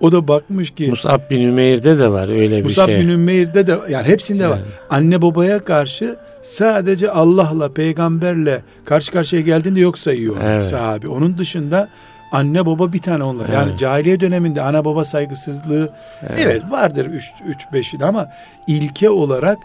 O 0.00 0.12
da 0.12 0.28
bakmış 0.28 0.70
ki 0.70 0.88
Musab 0.88 1.30
bin 1.30 1.40
Ümeyr'de 1.40 1.98
de 1.98 2.08
var 2.08 2.28
öyle 2.28 2.58
bir 2.58 2.64
Musab 2.64 2.86
şey. 2.86 3.00
bin 3.00 3.08
Ümeyr'de 3.08 3.66
de 3.66 3.76
yani 3.88 4.06
hepsinde 4.06 4.48
var. 4.48 4.58
Evet. 4.62 4.72
Anne 4.90 5.22
babaya 5.22 5.64
karşı 5.64 6.16
sadece 6.46 7.10
Allah'la 7.10 7.72
peygamberle 7.72 8.62
karşı 8.84 9.12
karşıya 9.12 9.42
geldiğinde 9.42 9.80
yok 9.80 9.98
sayıyor 9.98 10.36
Evet. 10.42 10.64
sahabi. 10.66 11.08
Onun 11.08 11.38
dışında 11.38 11.88
anne 12.32 12.66
baba 12.66 12.92
bir 12.92 12.98
tane 13.02 13.24
onlar. 13.24 13.48
Yani 13.48 13.68
Evet. 13.70 13.78
cahiliye 13.78 14.20
döneminde 14.20 14.62
ana 14.62 14.84
baba 14.84 15.04
saygısızlığı 15.04 15.92
evet, 16.22 16.40
Evet. 16.42 16.62
vardır 16.70 17.06
3 17.06 17.32
3 17.48 17.62
5'i 17.72 18.04
ama 18.04 18.28
ilke 18.66 19.10
olarak 19.10 19.58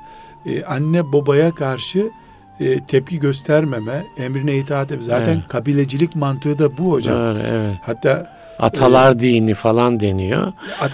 e, 0.46 0.64
anne 0.64 1.14
babaya 1.14 1.56
karşı 1.56 2.10
e, 2.60 2.80
tepki 2.86 3.20
göstermeme, 3.20 4.04
emrine 4.18 4.56
itaat 4.56 4.92
etme. 4.92 5.04
Zaten 5.04 5.34
Evet. 5.34 5.48
kabilecilik 5.48 6.16
mantığı 6.16 6.60
da 6.60 6.78
bu 6.78 6.92
hocam. 6.92 7.16
Doğru, 7.16 7.40
evet. 7.40 7.76
Hatta 7.82 8.41
Atalar 8.62 9.20
dini 9.20 9.54
falan 9.54 10.00
deniyor. 10.00 10.48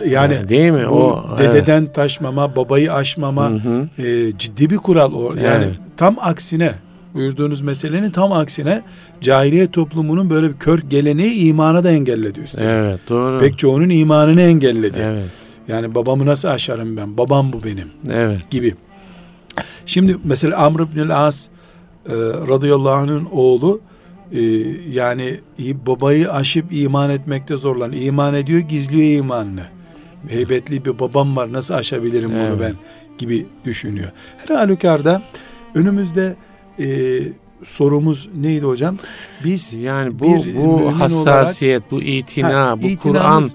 yani 0.09 0.49
değil 0.49 0.71
mi? 0.71 0.87
o 0.87 1.25
dededen 1.37 1.85
taşmama, 1.85 2.55
babayı 2.55 2.93
aşmama 2.93 3.49
Evet. 3.51 3.63
Hı 3.63 4.01
hı. 4.03 4.07
e, 4.07 4.37
ciddi 4.37 4.69
bir 4.69 4.77
kural 4.77 5.13
o. 5.13 5.23
Yani 5.43 5.65
Evet. 5.65 5.75
tam 5.97 6.15
aksine 6.21 6.71
buyurduğunuz 7.13 7.61
meselenin 7.61 8.11
tam 8.11 8.31
aksine 8.31 8.81
cahiliye 9.21 9.71
toplumunun 9.71 10.29
böyle 10.29 10.47
bir 10.49 10.53
kör 10.57 10.79
geleneği 10.79 11.33
imana 11.47 11.83
da 11.83 11.91
engelledi 11.91 12.39
üstelik. 12.39 12.67
Evet, 12.69 12.99
doğru. 13.09 13.37
Pek 13.39 13.57
çoğunun 13.57 13.89
imanını 13.89 14.41
engelledi. 14.41 14.99
Evet. 15.01 15.29
Yani 15.67 15.95
babamı 15.95 16.25
nasıl 16.25 16.47
aşarım 16.47 16.97
ben? 16.97 17.17
Babam 17.17 17.53
bu 17.53 17.63
benim 17.63 17.87
Evet. 18.11 18.49
gibi. 18.49 18.75
Şimdi 19.85 20.17
mesela 20.23 20.57
Amr 20.57 20.79
ibn 20.79 21.09
As 21.09 21.47
e, 22.09 22.13
radıyallahu 22.49 22.93
anh'ın 22.93 23.27
oğlu 23.31 23.81
e, 24.31 24.41
yani 24.91 25.39
babayı 25.87 26.31
aşıp 26.31 26.65
iman 26.71 27.09
etmekte 27.09 27.57
zorlan. 27.57 27.91
İman 27.91 28.33
ediyor, 28.33 28.59
gizliyor 28.59 29.19
imanını. 29.19 29.63
Heybetli 30.29 30.85
bir 30.85 30.99
babam 30.99 31.35
var, 31.35 31.53
nasıl 31.53 31.73
aşabilirim 31.73 32.29
bunu 32.29 32.39
Evet. 32.39 32.59
ben 32.61 32.73
gibi 33.17 33.45
düşünüyor. 33.65 34.11
Her 34.47 34.55
halükarda 34.55 35.21
önümüzde 35.75 36.35
e, 36.79 36.87
sorumuz 37.63 38.29
neydi 38.35 38.65
hocam? 38.65 38.97
Biz 39.43 39.73
Yani 39.73 40.19
bu 40.19 40.23
bir 40.23 40.45
mümin 40.45 40.65
bu 40.71 40.99
hassasiyet, 40.99 41.91
bu 41.91 42.01
itina, 42.01 42.53
Ha, 42.53 42.81
bu 42.81 42.97
Kur'an 42.97 43.49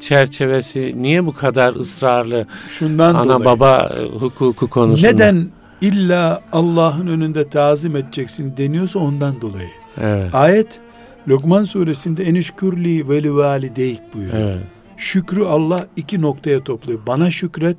çerçevesi 0.00 0.94
niye 0.96 1.26
bu 1.26 1.32
kadar 1.32 1.74
ısrarlı 1.74 2.46
şundan 2.68 3.14
ana 3.14 3.24
dolayı 3.24 3.44
baba 3.44 3.92
e, 3.98 4.18
hukuku 4.18 4.66
konusunda? 4.66 5.08
neden 5.08 5.48
illa 5.80 6.42
Allah'ın 6.52 7.06
önünde 7.06 7.48
tazim 7.48 7.96
edeceksin 7.96 8.56
deniyorsa 8.56 8.98
ondan 8.98 9.40
dolayı. 9.40 9.68
Evet. 10.00 10.34
Ayet 10.34 10.80
Lokman 11.28 11.64
suresinde 11.64 12.24
enişkürli 12.24 13.08
ve 13.08 13.22
li 13.22 13.34
valideyk 13.36 14.14
buyuruyor. 14.14 14.42
Evet. 14.42 14.62
Şükrü 14.96 15.44
Allah 15.44 15.86
iki 15.96 16.22
noktaya 16.22 16.64
topluyor. 16.64 17.00
Bana 17.06 17.30
şükret, 17.30 17.76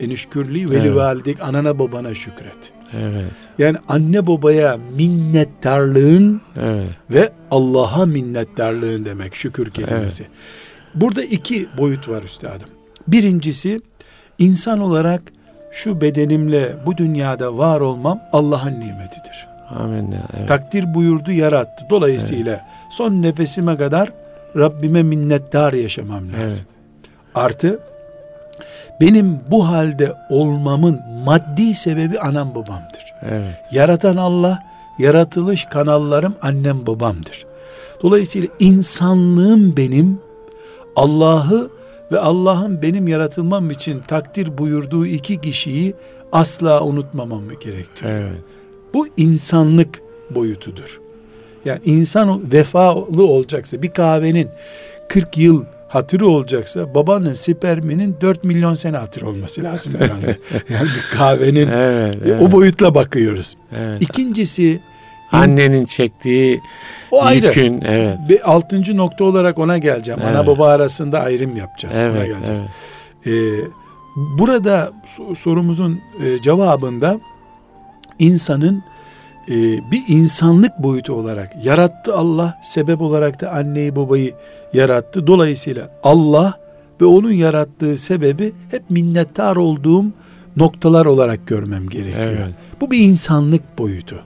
enişkürli 0.00 0.70
ve 0.70 0.74
li 0.74 0.86
Evet. 0.86 0.96
valideyk 0.96 1.42
anana 1.42 1.78
babana 1.78 2.14
şükret. 2.14 2.72
Evet. 3.00 3.32
Yani 3.58 3.76
anne 3.88 4.26
babaya 4.26 4.78
minnettarlığın 4.96 6.40
Evet. 6.60 6.88
ve 7.10 7.32
Allah'a 7.50 8.06
minnettarlığın 8.06 9.04
demek 9.04 9.34
şükür 9.34 9.70
kelimesi. 9.70 10.26
Burada 10.94 11.22
iki 11.22 11.68
boyut 11.78 12.08
var 12.08 12.22
üstadım. 12.22 12.68
Birincisi 13.08 13.80
insan 14.38 14.80
olarak 14.80 15.22
şu 15.72 16.00
bedenimle 16.00 16.76
bu 16.86 16.96
dünyada 16.96 17.58
var 17.58 17.80
olmam 17.80 18.20
Allah'ın 18.32 18.72
nimetidir. 18.80 19.51
Amin. 19.80 20.14
Evet. 20.36 20.48
Takdir 20.48 20.94
buyurdu 20.94 21.32
yarattı. 21.32 21.84
Dolayısıyla 21.90 22.60
son 22.90 23.22
nefesime 23.22 23.76
kadar 23.76 24.12
Rabbime 24.56 25.02
minnettar 25.02 25.72
yaşamam 25.72 26.22
lazım. 26.22 26.36
Evet. 26.40 26.64
Artı 27.34 27.80
benim 29.00 29.40
bu 29.50 29.68
halde 29.68 30.14
olmamın 30.30 31.00
maddi 31.24 31.74
sebebi 31.74 32.18
anam 32.18 32.50
babamdır. 32.50 33.14
Evet. 33.22 33.54
Yaratan 33.72 34.16
Allah, 34.16 34.58
yaratılış 34.98 35.64
kanallarım 35.64 36.34
annem 36.42 36.86
babamdır. 36.86 37.46
Dolayısıyla 38.02 38.48
insanlığım 38.58 39.76
benim 39.76 40.20
Allah'ı 40.96 41.70
ve 42.12 42.18
Allah'ın 42.18 42.82
benim 42.82 43.08
yaratılmam 43.08 43.70
için 43.70 44.02
takdir 44.08 44.58
buyurduğu 44.58 45.06
iki 45.06 45.40
kişiyi 45.40 45.94
asla 46.32 46.84
unutmamam 46.84 47.42
gerektiriyor. 47.60 48.30
Evet. 48.30 48.61
Bu 48.94 49.08
insanlık 49.16 50.02
boyutudur. 50.30 51.00
Yani 51.64 51.80
insan 51.84 52.52
vefalı 52.52 53.26
olacaksa 53.26 53.82
bir 53.82 53.90
kahvenin 53.90 54.48
40 55.08 55.38
yıl 55.38 55.64
hatırı 55.88 56.26
olacaksa 56.26 56.94
babanın 56.94 57.34
sperminin 57.34 58.16
4 58.20 58.44
milyon 58.44 58.74
sene 58.74 58.96
hatırı 58.96 59.28
olması 59.28 59.62
lazım 59.62 59.92
herhalde. 59.98 60.26
yani 60.68 60.86
bir 60.96 61.16
kahvenin 61.16 61.68
Evet, 61.68 62.16
evet. 62.26 62.42
o 62.42 62.50
boyutla 62.50 62.94
bakıyoruz. 62.94 63.56
Evet. 63.78 64.02
İkincisi 64.02 64.80
Annenin 65.32 65.84
çektiği 65.84 66.60
o 67.10 67.22
ayrı. 67.22 67.46
yükün 67.46 67.80
evet. 67.86 68.18
Bir 68.28 68.50
altıncı 68.52 68.96
nokta 68.96 69.24
olarak 69.24 69.58
ona 69.58 69.78
geleceğim. 69.78 70.20
Ana 70.22 70.30
Evet. 70.30 70.46
baba 70.46 70.68
arasında 70.68 71.20
ayrım 71.20 71.56
yapacağız. 71.56 71.96
Evet, 71.98 72.26
geleceğiz. 72.26 72.60
evet. 73.26 73.26
Ee, 73.26 73.64
burada 74.38 74.92
so- 75.18 75.34
sorumuzun 75.36 76.00
e, 76.24 76.42
cevabında 76.42 77.20
insanın 78.22 78.82
e, 79.48 79.54
bir 79.90 80.02
insanlık 80.08 80.78
boyutu 80.78 81.12
olarak 81.12 81.64
yarattı 81.64 82.14
Allah, 82.14 82.58
sebep 82.62 83.00
olarak 83.00 83.40
da 83.40 83.50
anneyi 83.50 83.96
babayı 83.96 84.34
yarattı. 84.72 85.26
Dolayısıyla 85.26 85.90
Allah 86.02 86.54
ve 87.00 87.04
onun 87.04 87.32
yarattığı 87.32 87.98
sebebi 87.98 88.52
hep 88.70 88.90
minnettar 88.90 89.56
olduğum 89.56 90.04
noktalar 90.56 91.06
olarak 91.06 91.46
görmem 91.46 91.88
gerekiyor. 91.88 92.36
Evet. 92.38 92.54
Bu 92.80 92.90
bir 92.90 92.98
insanlık 92.98 93.78
boyutu. 93.78 94.22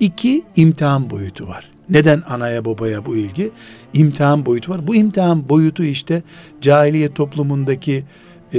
İki, 0.00 0.42
imtihan 0.56 1.10
boyutu 1.10 1.48
var. 1.48 1.70
Neden 1.90 2.22
anaya 2.28 2.64
babaya 2.64 3.06
bu 3.06 3.16
ilgi? 3.16 3.50
İmtihan 3.94 4.46
boyutu 4.46 4.72
var. 4.72 4.86
Bu 4.86 4.94
imtihan 4.94 5.48
boyutu 5.48 5.84
işte 5.84 6.22
cahiliye 6.60 7.14
toplumundaki 7.14 8.04
e, 8.54 8.58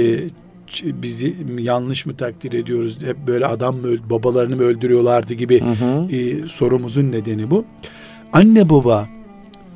bizi 0.84 1.36
yanlış 1.58 2.06
mı 2.06 2.16
takdir 2.16 2.52
ediyoruz? 2.52 2.98
Hep 3.04 3.16
böyle 3.26 3.46
adam 3.46 3.76
mı 3.76 3.88
babalarını 4.10 4.56
mı 4.56 4.62
öldürüyorlardı 4.62 5.34
gibi 5.34 5.60
Hı 5.60 5.70
hı. 5.70 6.16
e, 6.16 6.48
sorumuzun 6.48 7.12
nedeni 7.12 7.50
bu. 7.50 7.64
Anne 8.32 8.68
baba 8.68 9.08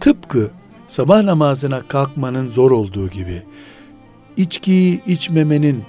tıpkı 0.01 0.51
sabah 0.87 1.23
namazına 1.23 1.81
kalkmanın 1.89 2.49
zor 2.49 2.71
olduğu 2.71 3.09
gibi 3.09 3.43
içkiyi 4.37 5.01
içmemenin 5.07 5.83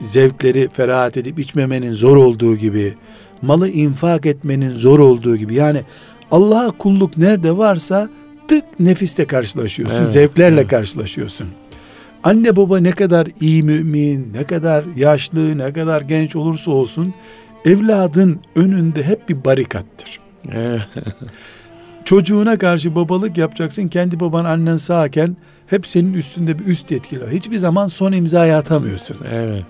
zevkleri 0.00 0.68
ferahat 0.72 1.16
edip 1.16 1.38
içmemenin 1.38 1.92
zor 1.92 2.16
olduğu 2.16 2.56
gibi 2.56 2.94
malı 3.42 3.68
infak 3.68 4.26
etmenin 4.26 4.70
zor 4.70 4.98
olduğu 4.98 5.36
gibi 5.36 5.54
yani 5.54 5.82
Allah'a 6.30 6.70
kulluk 6.70 7.16
nerede 7.16 7.56
varsa 7.56 8.08
tık 8.48 8.64
nefiste 8.80 9.24
karşılaşıyorsun. 9.24 9.96
Evet, 9.96 10.10
zevklerle 10.10 10.60
evet. 10.60 10.70
karşılaşıyorsun. 10.70 11.48
Anne 12.24 12.56
baba 12.56 12.78
ne 12.78 12.90
kadar 12.90 13.28
iyi 13.40 13.62
mümin, 13.62 14.32
ne 14.34 14.44
kadar 14.44 14.84
yaşlı, 14.96 15.58
ne 15.58 15.72
kadar 15.72 16.00
genç 16.00 16.36
olursa 16.36 16.70
olsun 16.70 17.14
evladın 17.64 18.40
önünde 18.56 19.02
hep 19.02 19.28
bir 19.28 19.44
barikattır. 19.44 20.20
Çocuğuna 22.04 22.58
karşı 22.58 22.94
babalık 22.94 23.38
yapacaksın. 23.38 23.88
Kendi 23.88 24.20
baban 24.20 24.44
annen 24.44 24.76
sağken 24.76 25.36
hep 25.66 25.86
senin 25.86 26.12
üstünde 26.12 26.58
bir 26.58 26.66
üst 26.66 26.90
yetkili 26.90 27.20
var. 27.20 27.30
Hiçbir 27.30 27.56
zaman 27.56 27.88
son 27.88 28.12
imzayı 28.12 28.56
atamıyorsun. 28.56 29.16
Evet. 29.30 29.66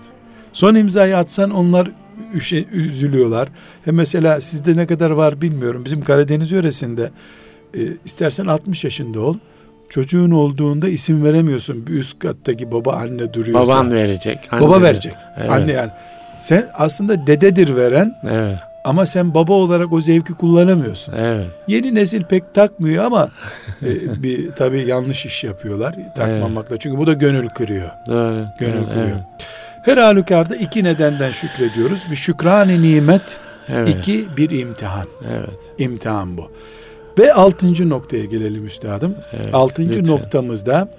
Son 0.53 0.75
imzayı 0.75 1.17
atsan 1.17 1.51
onlar 1.51 1.91
üşe, 2.33 2.65
üzülüyorlar. 2.71 3.49
He 3.85 3.91
mesela 3.91 4.41
sizde 4.41 4.75
ne 4.75 4.87
kadar 4.87 5.09
var 5.09 5.41
bilmiyorum. 5.41 5.85
Bizim 5.85 6.01
Karadeniz 6.01 6.51
yöresinde 6.51 7.11
e, 7.73 7.79
istersen 8.05 8.45
60 8.45 8.83
yaşında 8.83 9.19
ol. 9.19 9.35
Çocuğun 9.89 10.31
olduğunda 10.31 10.89
isim 10.89 11.23
veremiyorsun. 11.23 11.87
Bir 11.87 11.93
üst 11.93 12.19
kattaki 12.19 12.71
baba 12.71 12.93
anne 12.93 13.33
duruyorsa. 13.33 13.73
Baban 13.73 13.91
verecek. 13.91 14.39
anne 14.51 14.61
Baba 14.61 14.75
ver- 14.75 14.81
verecek. 14.83 15.13
Evet. 15.37 15.49
Anne 15.51 15.71
yani. 15.71 15.91
Sen 16.37 16.65
aslında 16.73 17.27
dededir 17.27 17.75
veren 17.75 18.15
Evet. 18.29 18.57
ama 18.85 19.05
sen 19.05 19.35
baba 19.35 19.53
olarak 19.53 19.93
o 19.93 20.01
zevki 20.01 20.33
kullanamıyorsun. 20.33 21.13
Evet. 21.17 21.45
Yeni 21.67 21.95
nesil 21.95 22.23
pek 22.23 22.53
takmıyor 22.55 23.03
ama 23.05 23.29
e, 23.81 24.23
bir 24.23 24.51
tabii 24.51 24.79
yanlış 24.87 25.25
iş 25.25 25.43
yapıyorlar 25.43 25.95
takmamakla. 26.15 26.77
Çünkü 26.77 26.97
bu 26.97 27.07
da 27.07 27.13
gönül 27.13 27.49
kırıyor. 27.49 27.89
Doğru. 28.07 28.45
Gönül 28.59 28.77
Evet, 28.77 28.89
kırıyor. 28.93 29.17
Her 29.85 29.97
halükarda 29.97 30.55
iki 30.55 30.83
nedenden 30.83 31.31
şükrediyoruz. 31.31 32.03
Bir 32.11 32.15
şükrani 32.15 32.81
nimet, 32.81 33.37
Evet. 33.69 33.95
iki 33.95 34.25
bir 34.37 34.49
imtihan. 34.49 35.07
Evet. 35.31 35.59
İmtihan 35.77 36.37
bu. 36.37 36.51
Ve 37.19 37.33
altıncı 37.33 37.89
noktaya 37.89 38.25
gelelim 38.25 38.65
üstadım. 38.65 39.15
Evet. 39.33 39.55
Altıncı 39.55 39.99
Lütfen. 39.99 40.15
noktamızda 40.15 40.91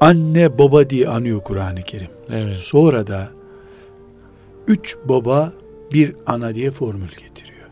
anne 0.00 0.58
baba 0.58 0.90
diye 0.90 1.08
anıyor 1.08 1.40
Kur'an-ı 1.40 1.82
Kerim. 1.82 2.10
Evet. 2.32 2.58
Sonra 2.58 3.06
da 3.06 3.28
üç 4.68 4.96
baba 5.04 5.52
bir 5.92 6.14
ana 6.26 6.54
diye 6.54 6.70
formül 6.70 7.08
getiriyor. 7.08 7.66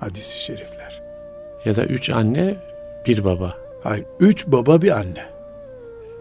Hadis-i 0.00 0.44
şerifler. 0.44 1.02
Ya 1.64 1.76
da 1.76 1.84
üç 1.84 2.10
anne, 2.10 2.54
bir 3.06 3.24
baba. 3.24 3.54
Hayır, 3.82 4.04
üç 4.20 4.46
baba 4.46 4.82
bir 4.82 4.90
anne. 4.90 5.24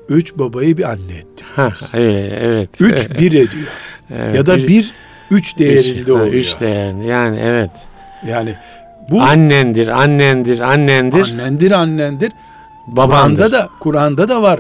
Üç 0.09 0.33
babayı 0.37 0.77
bir 0.77 0.83
anne 0.83 1.15
etti. 1.17 1.43
Ha, 1.55 1.69
öyle, 1.93 2.27
evet. 2.41 2.81
Üç 2.81 3.09
bir 3.19 3.31
ediyor. 3.31 3.67
Evet, 4.15 4.35
ya 4.35 4.45
da 4.45 4.57
bir, 4.57 4.93
üç 5.31 5.57
değerinde 5.57 5.99
üç, 5.99 6.09
oluyor. 6.09 6.33
Üç 6.33 6.61
değerinde. 6.61 7.05
Yani 7.05 7.39
evet. 7.43 7.87
Yani 8.27 8.57
bu 9.09 9.21
Annendir, 9.21 9.87
annendir, 9.87 10.59
annendir. 10.59 11.33
annendir 11.33 11.71
annendir. 11.71 12.31
babandır. 12.87 13.35
Kur'an'da 13.37 13.51
da 13.51 13.69
Kur'an'da 13.79 14.29
da 14.29 14.41
var. 14.41 14.59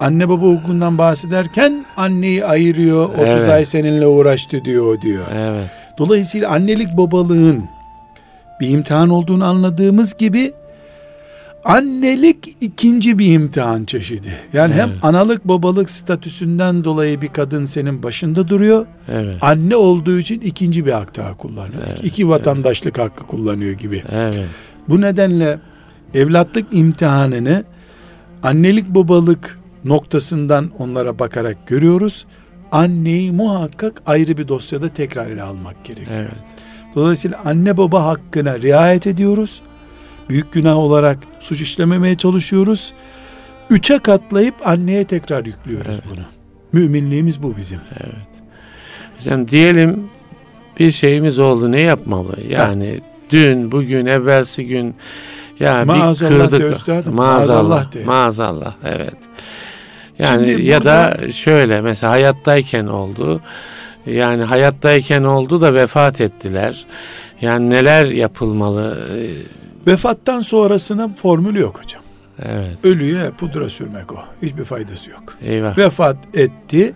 Anne 0.00 0.28
baba 0.28 0.46
hukukundan 0.46 0.98
bahsederken 0.98 1.84
anneyi 1.96 2.44
ayırıyor. 2.46 3.04
30 3.08 3.18
Evet. 3.26 3.48
ay 3.48 3.64
seninle 3.64 4.06
uğraştı 4.06 4.64
diyor 4.64 5.00
diyor. 5.00 5.26
Evet. 5.34 5.70
Dolayısıyla 5.98 6.50
annelik 6.50 6.96
babalığın 6.96 7.64
bir 8.60 8.68
imtihan 8.68 9.08
olduğunu 9.10 9.44
anladığımız 9.44 10.14
gibi 10.16 10.52
annelik 11.64 12.56
ikinci 12.60 13.18
bir 13.18 13.32
imtihan 13.32 13.84
çeşidi. 13.84 14.32
Yani 14.52 14.74
hem 14.74 14.88
Evet. 14.88 15.04
analık 15.04 15.44
babalık 15.44 15.90
statüsünden 15.90 16.84
dolayı 16.84 17.20
bir 17.20 17.28
kadın 17.28 17.64
senin 17.64 18.02
başında 18.02 18.48
duruyor. 18.48 18.86
Evet. 19.08 19.38
Anne 19.40 19.76
olduğu 19.76 20.18
için 20.18 20.40
ikinci 20.40 20.86
bir 20.86 20.92
hak 20.92 21.16
daha 21.16 21.36
kullanıyor. 21.36 21.82
Evet, 21.88 22.04
İki 22.04 22.28
vatandaşlık 22.28 22.98
hakkı 22.98 23.26
kullanıyor 23.26 23.72
gibi. 23.72 24.02
Evet. 24.12 24.46
Bu 24.88 25.00
nedenle 25.00 25.58
evlatlık 26.14 26.66
imtihanını 26.72 27.64
annelik 28.42 28.88
babalık 28.88 29.58
noktasından 29.84 30.70
onlara 30.78 31.18
bakarak 31.18 31.66
görüyoruz. 31.66 32.26
Anneyi 32.72 33.32
muhakkak 33.32 34.02
ayrı 34.06 34.36
bir 34.36 34.48
dosyada 34.48 34.88
tekrar 34.88 35.30
ele 35.30 35.42
almak 35.42 35.84
gerekiyor. 35.84 36.16
Evet. 36.18 36.32
Dolayısıyla 36.94 37.40
anne 37.44 37.76
baba 37.76 38.04
hakkına 38.04 38.58
riayet 38.60 39.06
ediyoruz. 39.06 39.62
Büyük 40.28 40.52
günah 40.52 40.76
olarak 40.76 41.18
suç 41.40 41.60
işlememeye 41.60 42.14
çalışıyoruz. 42.14 42.92
Üçe 43.70 43.98
katlayıp 43.98 44.54
anneye 44.66 45.04
tekrar 45.04 45.46
yüklüyoruz 45.46 45.86
Evet. 45.90 46.04
bunu. 46.10 46.24
Müminliğimiz 46.72 47.42
bu 47.42 47.56
bizim. 47.56 47.80
Hocam 49.18 49.48
diyelim 49.48 50.04
bir 50.78 50.90
şeyimiz 50.90 51.38
oldu 51.38 51.72
ne 51.72 51.80
yapmalı? 51.80 52.36
Yani 52.48 53.00
dün, 53.30 53.72
bugün, 53.72 54.06
evvelsi 54.06 54.66
gün 54.66 54.94
ya 55.60 55.84
Maazallah 55.84 56.46
bir 56.46 56.52
de 56.52 56.58
kırdık. 56.58 56.76
üstadım, 56.76 57.14
Maazallah. 57.14 57.62
maazallah 57.62 57.92
de. 57.92 58.04
Maazallah. 58.04 58.74
Evet. 58.84 59.14
Yani 60.18 60.48
Şimdi 60.48 60.62
ya 60.62 60.84
da 60.84 61.16
burada- 61.18 61.32
şöyle 61.32 61.80
mesela 61.80 62.12
hayattayken 62.12 62.86
oldu. 62.86 63.40
Yani 64.06 64.42
hayattayken 64.42 65.22
oldu 65.24 65.60
da 65.60 65.74
vefat 65.74 66.20
ettiler. 66.20 66.86
Yani 67.40 67.70
neler 67.70 68.04
yapılmalı? 68.04 68.98
Vefattan 69.86 70.40
sonrasına 70.40 71.14
formülü 71.14 71.60
yok 71.60 71.80
hocam. 71.82 72.02
Evet. 72.42 72.84
Ölüye 72.84 73.30
pudra 73.30 73.68
sürmek 73.68 74.12
o. 74.12 74.16
Hiçbir 74.42 74.64
faydası 74.64 75.10
yok. 75.10 75.22
Eyvah. 75.42 75.78
Vefat 75.78 76.16
etti. 76.34 76.94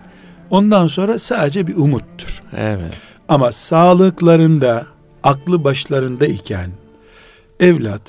Ondan 0.49 0.87
sonra 0.87 1.19
sadece 1.19 1.67
bir 1.67 1.77
umuttur. 1.77 2.43
Evet. 2.57 2.93
Ama 3.29 3.51
sağlıklarında, 3.51 4.85
aklı 5.23 5.63
başlarında 5.63 6.25
iken 6.25 6.69
evlat 7.59 8.01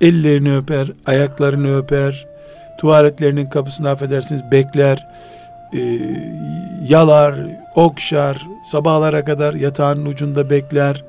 ellerini 0.00 0.56
öper, 0.56 0.92
ayaklarını 1.06 1.76
öper, 1.76 2.26
tuvaletlerinin 2.80 3.50
kapısını 3.50 3.88
affedersiniz 3.90 4.42
bekler, 4.52 5.08
e, 5.74 5.80
yalar, 6.88 7.34
okşar, 7.74 8.46
sabahlara 8.70 9.24
kadar 9.24 9.54
yatağın 9.54 10.06
ucunda 10.06 10.50
bekler. 10.50 11.04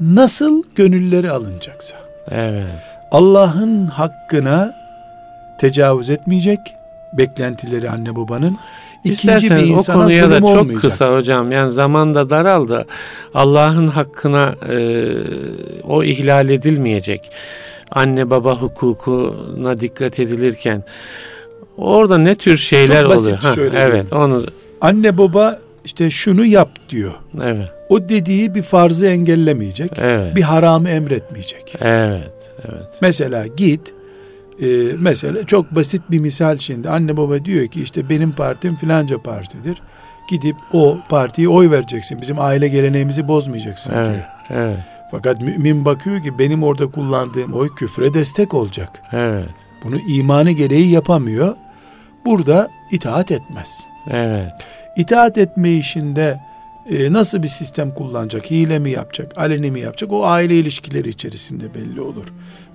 Nasıl 0.00 0.62
gönülleri 0.74 1.30
alınacaksa. 1.30 1.96
Evet. 2.30 2.66
Allah'ın 3.10 3.86
hakkına 3.86 4.74
tecavüz 5.58 6.10
etmeyecek 6.10 6.60
beklentileri 7.12 7.90
anne 7.90 8.16
babanın 8.16 8.58
ikinci 9.04 9.50
bir 9.50 9.56
insana 9.56 9.98
o 9.98 10.00
konuya 10.02 10.30
da 10.30 10.40
çok 10.40 10.48
olmayacak. 10.48 10.80
kısa 10.80 11.16
hocam. 11.16 11.52
Yani 11.52 11.72
zaman 11.72 12.14
da 12.14 12.30
daraldı. 12.30 12.86
Allah'ın 13.34 13.88
hakkına 13.88 14.54
e, 14.68 15.06
o 15.88 16.04
ihlal 16.04 16.48
edilmeyecek. 16.48 17.30
Anne 17.90 18.30
baba 18.30 18.56
hukukuna 18.56 19.80
dikkat 19.80 20.20
edilirken 20.20 20.84
orada 21.76 22.18
ne 22.18 22.34
tür 22.34 22.56
şeyler 22.56 23.02
çok 23.02 23.10
basit 23.10 23.44
oluyor? 23.44 23.72
Ha, 23.72 23.78
evet, 23.78 24.12
onu 24.12 24.46
Anne 24.80 25.18
baba 25.18 25.58
işte 25.84 26.10
şunu 26.10 26.44
yap 26.46 26.70
diyor. 26.88 27.12
Evet. 27.42 27.68
O 27.88 28.08
dediği 28.08 28.54
bir 28.54 28.62
farzı 28.62 29.06
engellemeyecek. 29.06 29.92
Evet. 29.98 30.36
Bir 30.36 30.42
haramı 30.42 30.88
emretmeyecek. 30.88 31.74
Evet. 31.80 32.52
Evet. 32.68 32.86
Mesela 33.00 33.46
git 33.46 33.94
e, 34.62 34.66
mesela 34.98 35.46
çok 35.46 35.74
basit 35.74 36.02
bir 36.10 36.18
misal 36.18 36.58
şimdi 36.58 36.88
anne 36.88 37.16
baba 37.16 37.44
diyor 37.44 37.66
ki 37.66 37.82
işte 37.82 38.08
benim 38.08 38.32
partim 38.32 38.76
filanca 38.76 39.18
partidir. 39.18 39.82
Gidip 40.30 40.56
o 40.72 40.98
partiye 41.08 41.48
oy 41.48 41.70
vereceksin. 41.70 42.20
Bizim 42.20 42.40
aile 42.40 42.68
geleneğimizi 42.68 43.28
bozmayacaksın 43.28 43.92
Evet. 43.96 44.14
diyor. 44.14 44.60
Evet. 44.64 44.78
Fakat 45.10 45.40
mümin 45.40 45.84
bakıyor 45.84 46.22
ki 46.22 46.38
benim 46.38 46.62
orada 46.62 46.86
kullandığım 46.86 47.52
oy 47.52 47.74
küfre 47.74 48.14
destek 48.14 48.54
olacak. 48.54 49.02
Evet. 49.12 49.48
Bunu 49.84 49.96
imanı 50.08 50.50
gereği 50.50 50.90
yapamıyor. 50.90 51.54
Burada 52.26 52.68
itaat 52.90 53.30
etmez. 53.30 53.80
Evet. 54.10 54.52
İtaat 54.96 55.38
etme 55.38 55.72
işinde 55.72 56.40
e, 56.90 57.12
nasıl 57.12 57.42
bir 57.42 57.48
sistem 57.48 57.90
kullanacak? 57.94 58.50
Hile 58.50 58.78
mi 58.78 58.90
yapacak? 58.90 59.32
Aleni 59.36 59.70
mi 59.70 59.80
yapacak? 59.80 60.12
O 60.12 60.26
aile 60.26 60.54
ilişkileri 60.54 61.08
içerisinde 61.08 61.74
belli 61.74 62.00
olur. 62.00 62.26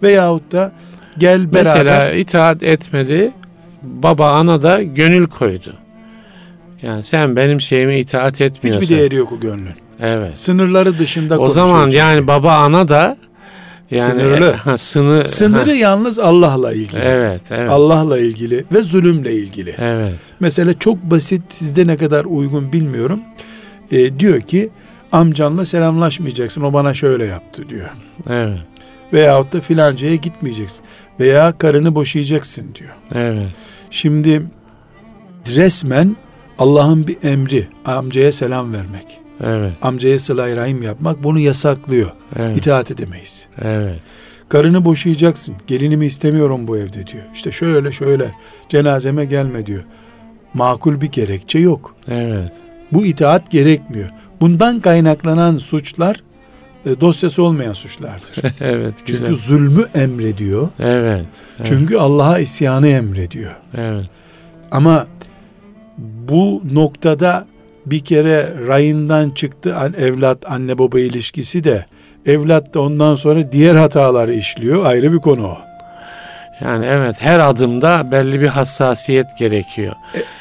Veyahut 0.04 0.52
da 0.52 0.72
gel 1.18 1.54
beraber 1.54 1.64
Mesela 1.64 2.12
itaat 2.12 2.64
etmedi. 2.64 3.32
Baba 3.82 4.32
ana 4.32 4.62
da 4.62 4.84
gönül 4.84 5.28
koydu. 5.28 5.74
Yani 6.82 7.04
sen 7.04 7.36
benim 7.36 7.62
şeyime 7.62 8.00
itaat 8.00 8.42
etmiyorsun. 8.42 8.82
hiçbir 8.82 8.98
değeri 8.98 9.16
yok 9.16 9.32
o 9.32 9.40
gönlün. 9.40 9.76
Evet. 10.00 10.40
Sınırları 10.40 11.00
dışında 11.00 11.40
O 11.40 11.50
zaman 11.50 11.90
yani 11.90 12.28
baba 12.28 12.56
ana 12.56 12.88
da 12.88 13.18
yani 13.92 14.22
Sınırlı. 14.22 14.52
Ha, 14.64 14.78
sınır, 14.78 15.26
sınırı 15.26 15.70
ha, 15.70 15.76
yalnız 15.76 16.20
Allah'la 16.20 16.74
ilgili. 16.74 17.02
evet, 17.04 17.42
evet. 17.52 17.70
Allah'la 17.70 18.20
ilgili 18.20 18.66
ve 18.72 18.82
zulümle 18.82 19.34
ilgili. 19.34 19.76
Evet. 19.78 20.20
Mesela 20.40 20.80
çok 20.80 21.04
basit 21.04 21.42
sizde 21.50 21.88
ne 21.88 21.98
kadar 21.98 22.26
uygun 22.26 22.74
bilmiyorum. 22.74 23.20
E, 23.92 24.20
diyor 24.20 24.42
ki 24.42 24.70
amcanla 25.12 25.66
selamlaşmayacaksın 25.66 26.62
o 26.62 26.74
bana 26.74 26.94
şöyle 26.94 27.26
yaptı 27.26 27.70
diyor. 27.70 27.90
Evet. 28.30 28.60
Veyahut 29.14 29.54
da 29.54 29.62
filancaya 29.62 30.16
gitmeyeceksin. 30.16 30.86
Veya 31.20 31.58
karını 31.58 31.96
boşayacaksın 31.96 32.66
diyor. 32.76 32.96
Evet. 33.16 33.50
Şimdi 33.92 34.44
resmen 35.56 36.16
Allah'ın 36.60 37.08
bir 37.08 37.18
emri 37.24 37.68
amcaya 37.86 38.32
selam 38.32 38.74
vermek. 38.74 39.20
Evet. 39.44 39.74
Amcaya 39.82 40.20
sıla 40.20 40.56
rahim 40.56 40.82
yapmak 40.84 41.24
bunu 41.24 41.40
yasaklıyor. 41.40 42.12
Evet. 42.36 42.58
İtaat 42.58 42.92
edemeyiz. 42.92 43.48
Evet. 43.62 44.00
Karını 44.50 44.86
boşayacaksın. 44.86 45.56
Gelinimi 45.68 46.06
istemiyorum 46.06 46.68
bu 46.68 46.78
evde 46.78 47.08
diyor. 47.08 47.24
İşte 47.34 47.52
şöyle 47.52 47.92
şöyle 47.92 48.32
cenazeme 48.70 49.26
gelme 49.26 49.66
diyor. 49.66 49.84
Makul 50.54 51.02
bir 51.02 51.08
gerekçe 51.12 51.60
yok. 51.60 51.96
Evet. 52.08 52.54
Bu 52.92 53.06
itaat 53.06 53.52
gerekmiyor. 53.52 54.10
Bundan 54.42 54.80
kaynaklanan 54.80 55.58
suçlar 55.58 56.24
e, 56.86 57.02
dosyası 57.02 57.44
olmayan 57.44 57.74
suçlardır. 57.74 58.54
evet. 58.62 58.94
Çünkü 58.98 59.14
Güzel. 59.14 59.34
zulmü 59.36 59.86
emrediyor. 59.96 60.70
Evet. 60.80 61.26
evet. 61.58 61.68
Çünkü 61.68 61.98
Allah'a 61.98 62.40
isyanı 62.40 62.88
emrediyor. 62.88 63.56
Evet. 63.78 64.10
Ama 64.72 65.08
bu 65.98 66.64
noktada 66.72 67.48
bir 67.92 68.00
kere 68.00 68.54
rayından 68.68 69.30
çıktı 69.30 69.76
evlat 69.98 70.52
anne 70.52 70.78
baba 70.78 71.00
ilişkisi 71.00 71.64
de 71.64 71.86
evlat 72.26 72.74
da 72.74 72.82
ondan 72.82 73.16
sonra 73.16 73.52
diğer 73.52 73.76
hataları 73.76 74.34
işliyor 74.34 74.86
ayrı 74.86 75.14
bir 75.14 75.20
konu 75.20 75.48
o. 75.48 75.58
Yani 76.62 76.86
evet 76.86 77.16
her 77.20 77.40
adımda 77.40 78.12
belli 78.12 78.42
bir 78.42 78.48
hassasiyet 78.48 79.26
gerekiyor. 79.40 79.94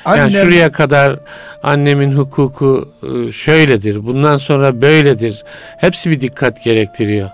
Annem, 0.04 0.20
Yani 0.20 0.32
şuraya 0.32 0.72
kadar 0.72 1.16
annemin 1.62 2.12
hukuku 2.12 2.88
e, 3.02 3.32
şöyledir. 3.32 4.06
Bundan 4.06 4.38
sonra 4.38 4.80
böyledir. 4.80 5.44
Hepsi 5.78 6.10
bir 6.10 6.20
dikkat 6.20 6.64
gerektiriyor. 6.64 7.30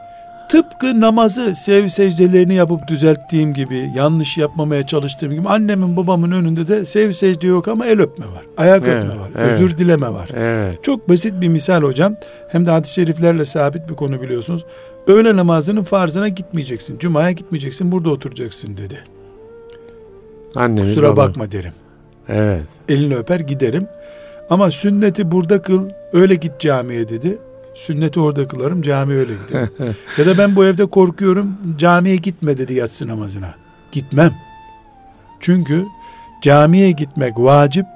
Tıpkı 0.52 1.00
namazı 1.00 1.54
sev 1.56 1.88
secdelerini 1.88 2.54
yapıp 2.54 2.88
düzelttiğim 2.88 3.54
gibi 3.54 3.90
yanlış 3.96 4.38
yapmamaya 4.38 4.86
çalıştığım 4.86 5.32
gibi 5.32 5.48
annemin 5.48 5.96
babamın 5.96 6.30
önünde 6.32 6.68
de 6.68 6.84
sev 6.84 7.12
secde 7.12 7.46
yok 7.46 7.68
ama 7.68 7.86
el 7.86 8.00
öpme 8.00 8.26
var. 8.26 8.44
Ayak 8.56 8.82
Evet, 8.86 9.04
öpme 9.04 9.20
var. 9.20 9.30
evet. 9.36 9.50
Özür 9.52 9.78
dileme 9.78 10.08
var. 10.08 10.30
Evet. 10.34 10.84
Çok 10.84 11.08
basit 11.08 11.40
bir 11.40 11.48
misal 11.48 11.82
hocam. 11.82 12.14
Hem 12.48 12.66
de 12.66 12.70
hadis-i 12.70 12.94
şeriflerle 12.94 13.44
sabit 13.44 13.88
bir 13.90 13.94
konu 13.94 14.22
biliyorsunuz. 14.22 14.64
Öğle 15.06 15.36
namazının 15.36 15.82
farzına 15.82 16.28
gitmeyeceksin. 16.28 16.98
Cuma'ya 16.98 17.30
gitmeyeceksin. 17.32 17.92
Burada 17.92 18.10
oturacaksın 18.10 18.76
dedi. 18.76 19.04
Annemiz 20.54 20.90
Kusura 20.90 21.08
babam. 21.12 21.28
bakma 21.28 21.52
derim. 21.52 21.72
Evet. 22.28 22.66
Elini 22.88 23.16
öper 23.16 23.40
giderim. 23.40 23.86
Ama 24.50 24.70
sünneti 24.70 25.30
burada 25.30 25.62
kıl. 25.62 25.88
Öyle 26.12 26.34
git 26.34 26.58
camiye 26.60 27.08
dedi. 27.08 27.38
Sünneti 27.74 28.20
orada 28.20 28.48
kılarım. 28.48 28.82
Camiye 28.82 29.18
öyle 29.18 29.32
giderim. 29.48 29.68
ya 30.18 30.26
da 30.26 30.38
ben 30.38 30.56
bu 30.56 30.64
evde 30.64 30.86
korkuyorum. 30.86 31.56
Camiye 31.78 32.16
gitme 32.16 32.58
dedi 32.58 32.74
yatsı 32.74 33.08
namazına. 33.08 33.54
Gitmem. 33.92 34.32
Çünkü 35.40 35.84
camiye 36.42 36.90
gitmek 36.90 37.38
vacip. 37.38 37.86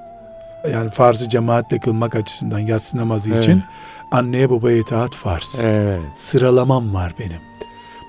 Yani 0.73 0.89
farzı 0.91 1.29
cemaatle 1.29 1.79
kılmak 1.79 2.15
açısından 2.15 2.59
yatsı 2.59 2.97
namazı 2.97 3.29
Evet. 3.29 3.43
için 3.43 3.63
anneye 4.11 4.49
babaya 4.49 4.77
itaat 4.77 5.15
farz. 5.15 5.59
Evet. 5.61 6.01
Sıralamam 6.15 6.93
var 6.93 7.13
benim. 7.19 7.39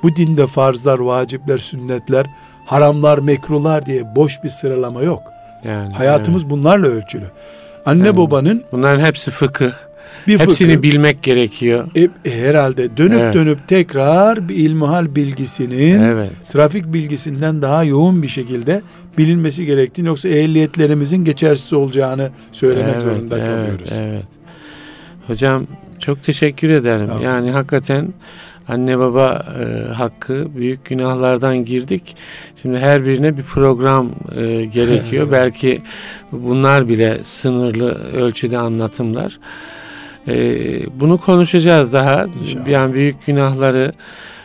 Bu 0.02 0.16
dinde 0.16 0.46
farzlar, 0.46 0.98
vacipler, 0.98 1.58
sünnetler, 1.58 2.26
haramlar, 2.66 3.18
mekruhlar 3.18 3.86
diye 3.86 4.16
boş 4.16 4.42
bir 4.44 4.48
sıralama 4.48 5.02
yok. 5.02 5.22
Yani 5.64 5.94
Hayatımız 5.94 6.50
bunlarla 6.50 6.86
ölçülü. 6.86 7.30
Anne 7.86 8.02
Evet. 8.08 8.16
babanın 8.16 8.64
Bunların 8.72 9.04
hepsi 9.04 9.30
fıkıh. 9.30 9.70
Bir 10.26 10.38
Hepsini 10.38 10.72
fıkı, 10.72 10.82
bilmek 10.82 11.22
gerekiyor. 11.22 11.88
e, 11.94 12.02
e, 12.02 12.48
herhalde 12.48 12.96
dönüp 12.96 13.20
Evet. 13.20 13.34
dönüp 13.34 13.68
tekrar 13.68 14.48
bir 14.48 14.54
ilmihal 14.56 15.14
bilgisinin 15.14 16.00
Evet. 16.00 16.30
trafik 16.52 16.92
bilgisinden 16.92 17.62
daha 17.62 17.84
yoğun 17.84 18.22
bir 18.22 18.28
şekilde 18.28 18.82
bilinmesi 19.18 19.66
gerektiğini 19.66 20.08
yoksa 20.08 20.28
ehliyetlerimizin 20.28 21.24
geçersiz 21.24 21.72
olacağını 21.72 22.30
söylemek 22.52 22.94
evet, 22.94 23.02
zorunda 23.02 23.38
evet, 23.38 23.48
kalıyoruz. 23.48 23.90
Evet. 23.98 24.24
Hocam 25.26 25.66
çok 25.98 26.22
teşekkür 26.22 26.70
ederim. 26.70 27.10
Yani 27.22 27.50
hakikaten 27.50 28.12
anne 28.68 28.98
baba 28.98 29.46
e, 29.60 29.92
hakkı 29.92 30.46
büyük 30.56 30.84
günahlardan 30.84 31.64
girdik. 31.64 32.16
Şimdi 32.62 32.78
her 32.78 33.06
birine 33.06 33.36
bir 33.36 33.42
program 33.42 34.10
e, 34.36 34.64
gerekiyor. 34.64 35.28
Belki 35.32 35.82
bunlar 36.32 36.88
bile 36.88 37.18
sınırlı 37.22 38.12
ölçüde 38.12 38.58
anlatımlar. 38.58 39.38
E, 40.28 41.00
bunu 41.00 41.18
konuşacağız 41.18 41.92
daha. 41.92 42.26
İnşallah. 42.42 42.68
Yani 42.68 42.94
büyük 42.94 43.26
günahları 43.26 43.92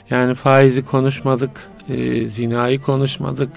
yani 0.10 0.36
faizi 0.36 0.86
konuşmadık, 0.86 1.68
e, 1.90 2.28
zinayı 2.28 2.82
konuşmadık, 2.82 3.50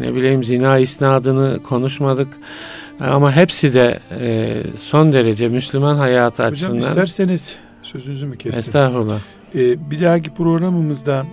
ne 0.00 0.14
bileyim 0.14 0.44
zina 0.44 0.78
isnadını 0.78 1.62
konuşmadık. 1.62 2.28
Ama 3.00 3.32
hepsi 3.32 3.74
de 3.74 4.00
e, 4.20 4.62
son 4.78 5.12
derece 5.12 5.48
Müslüman 5.48 5.96
hayatı 5.96 6.42
Hocam 6.42 6.52
açısından. 6.52 6.80
isterseniz 6.80 7.56
sözünüzü 7.82 8.26
mü 8.26 8.36
kestim? 8.36 8.60
Estağfurullah. 8.60 9.18
Ee, 9.54 9.90
bir 9.90 10.00
dahaki 10.00 10.34
programımızda 10.34 11.26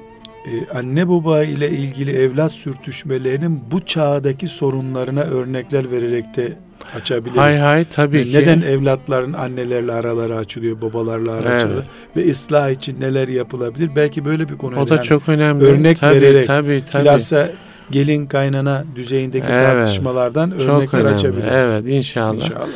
e, 0.46 0.78
anne 0.78 1.10
baba 1.10 1.44
ile 1.44 1.70
ilgili 1.70 2.12
evlat 2.12 2.52
sürtüşmelerinin 2.52 3.62
bu 3.72 3.86
çağdaki 3.86 4.48
sorunlarına 4.48 5.22
örnekler 5.22 5.92
vererek 5.92 6.36
de 6.36 6.58
açabiliriz. 6.96 7.38
Hay 7.38 7.58
hay 7.58 7.86
tabii 7.86 8.18
Ve 8.18 8.24
ki. 8.24 8.38
Neden 8.38 8.62
evlatların 8.62 9.34
annelerle 9.34 9.92
araları 9.94 10.38
açılıyor, 10.38 10.82
babalarla 10.82 11.32
ara 11.32 11.42
Evet. 11.50 11.56
açılıyor 11.56 11.84
ve 12.16 12.32
ıslah 12.32 12.70
için 12.70 13.02
neler 13.02 13.28
yapılabilir? 13.28 13.90
Belki 13.96 14.26
böyle 14.26 14.50
bir 14.50 14.58
konu. 14.58 14.80
O 14.80 14.90
da 14.90 15.02
çok 15.02 15.30
önemli. 15.30 15.66
örnek 15.66 16.00
tabii, 16.00 16.16
vererek 16.16 16.48
tabii, 16.48 16.84
tabii. 16.92 17.04
bilhassa 17.04 17.50
gelin 17.92 18.26
kaynana 18.26 18.84
düzeyindeki 18.96 19.46
Evet. 19.50 19.66
tartışmalardan 19.66 20.50
çok 20.52 20.60
örnekler 20.62 21.00
önemli. 21.00 21.14
açabiliriz. 21.14 21.48
Evet 21.52 21.88
inşallah. 21.88 22.36
İnşallah. 22.36 22.68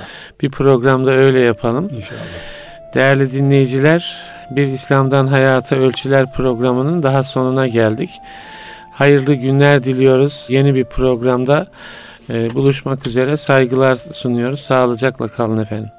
Bir 0.41 0.49
programda 0.51 1.11
öyle 1.11 1.39
yapalım. 1.39 1.83
İnşallah. 1.83 2.19
Değerli 2.93 3.31
dinleyiciler, 3.31 4.15
bir 4.51 4.67
İslam'dan 4.67 5.27
Hayata 5.27 5.75
Ölçüler 5.75 6.33
programının 6.33 7.03
daha 7.03 7.23
sonuna 7.23 7.67
geldik. 7.67 8.09
Hayırlı 8.91 9.33
günler 9.33 9.83
diliyoruz. 9.83 10.45
Yeni 10.49 10.75
bir 10.75 10.83
programda 10.85 11.67
buluşmak 12.29 13.07
üzere 13.07 13.37
saygılar 13.37 13.95
sunuyoruz. 13.95 14.59
Sağlıcakla 14.59 15.27
kalın 15.27 15.57
efendim. 15.57 15.91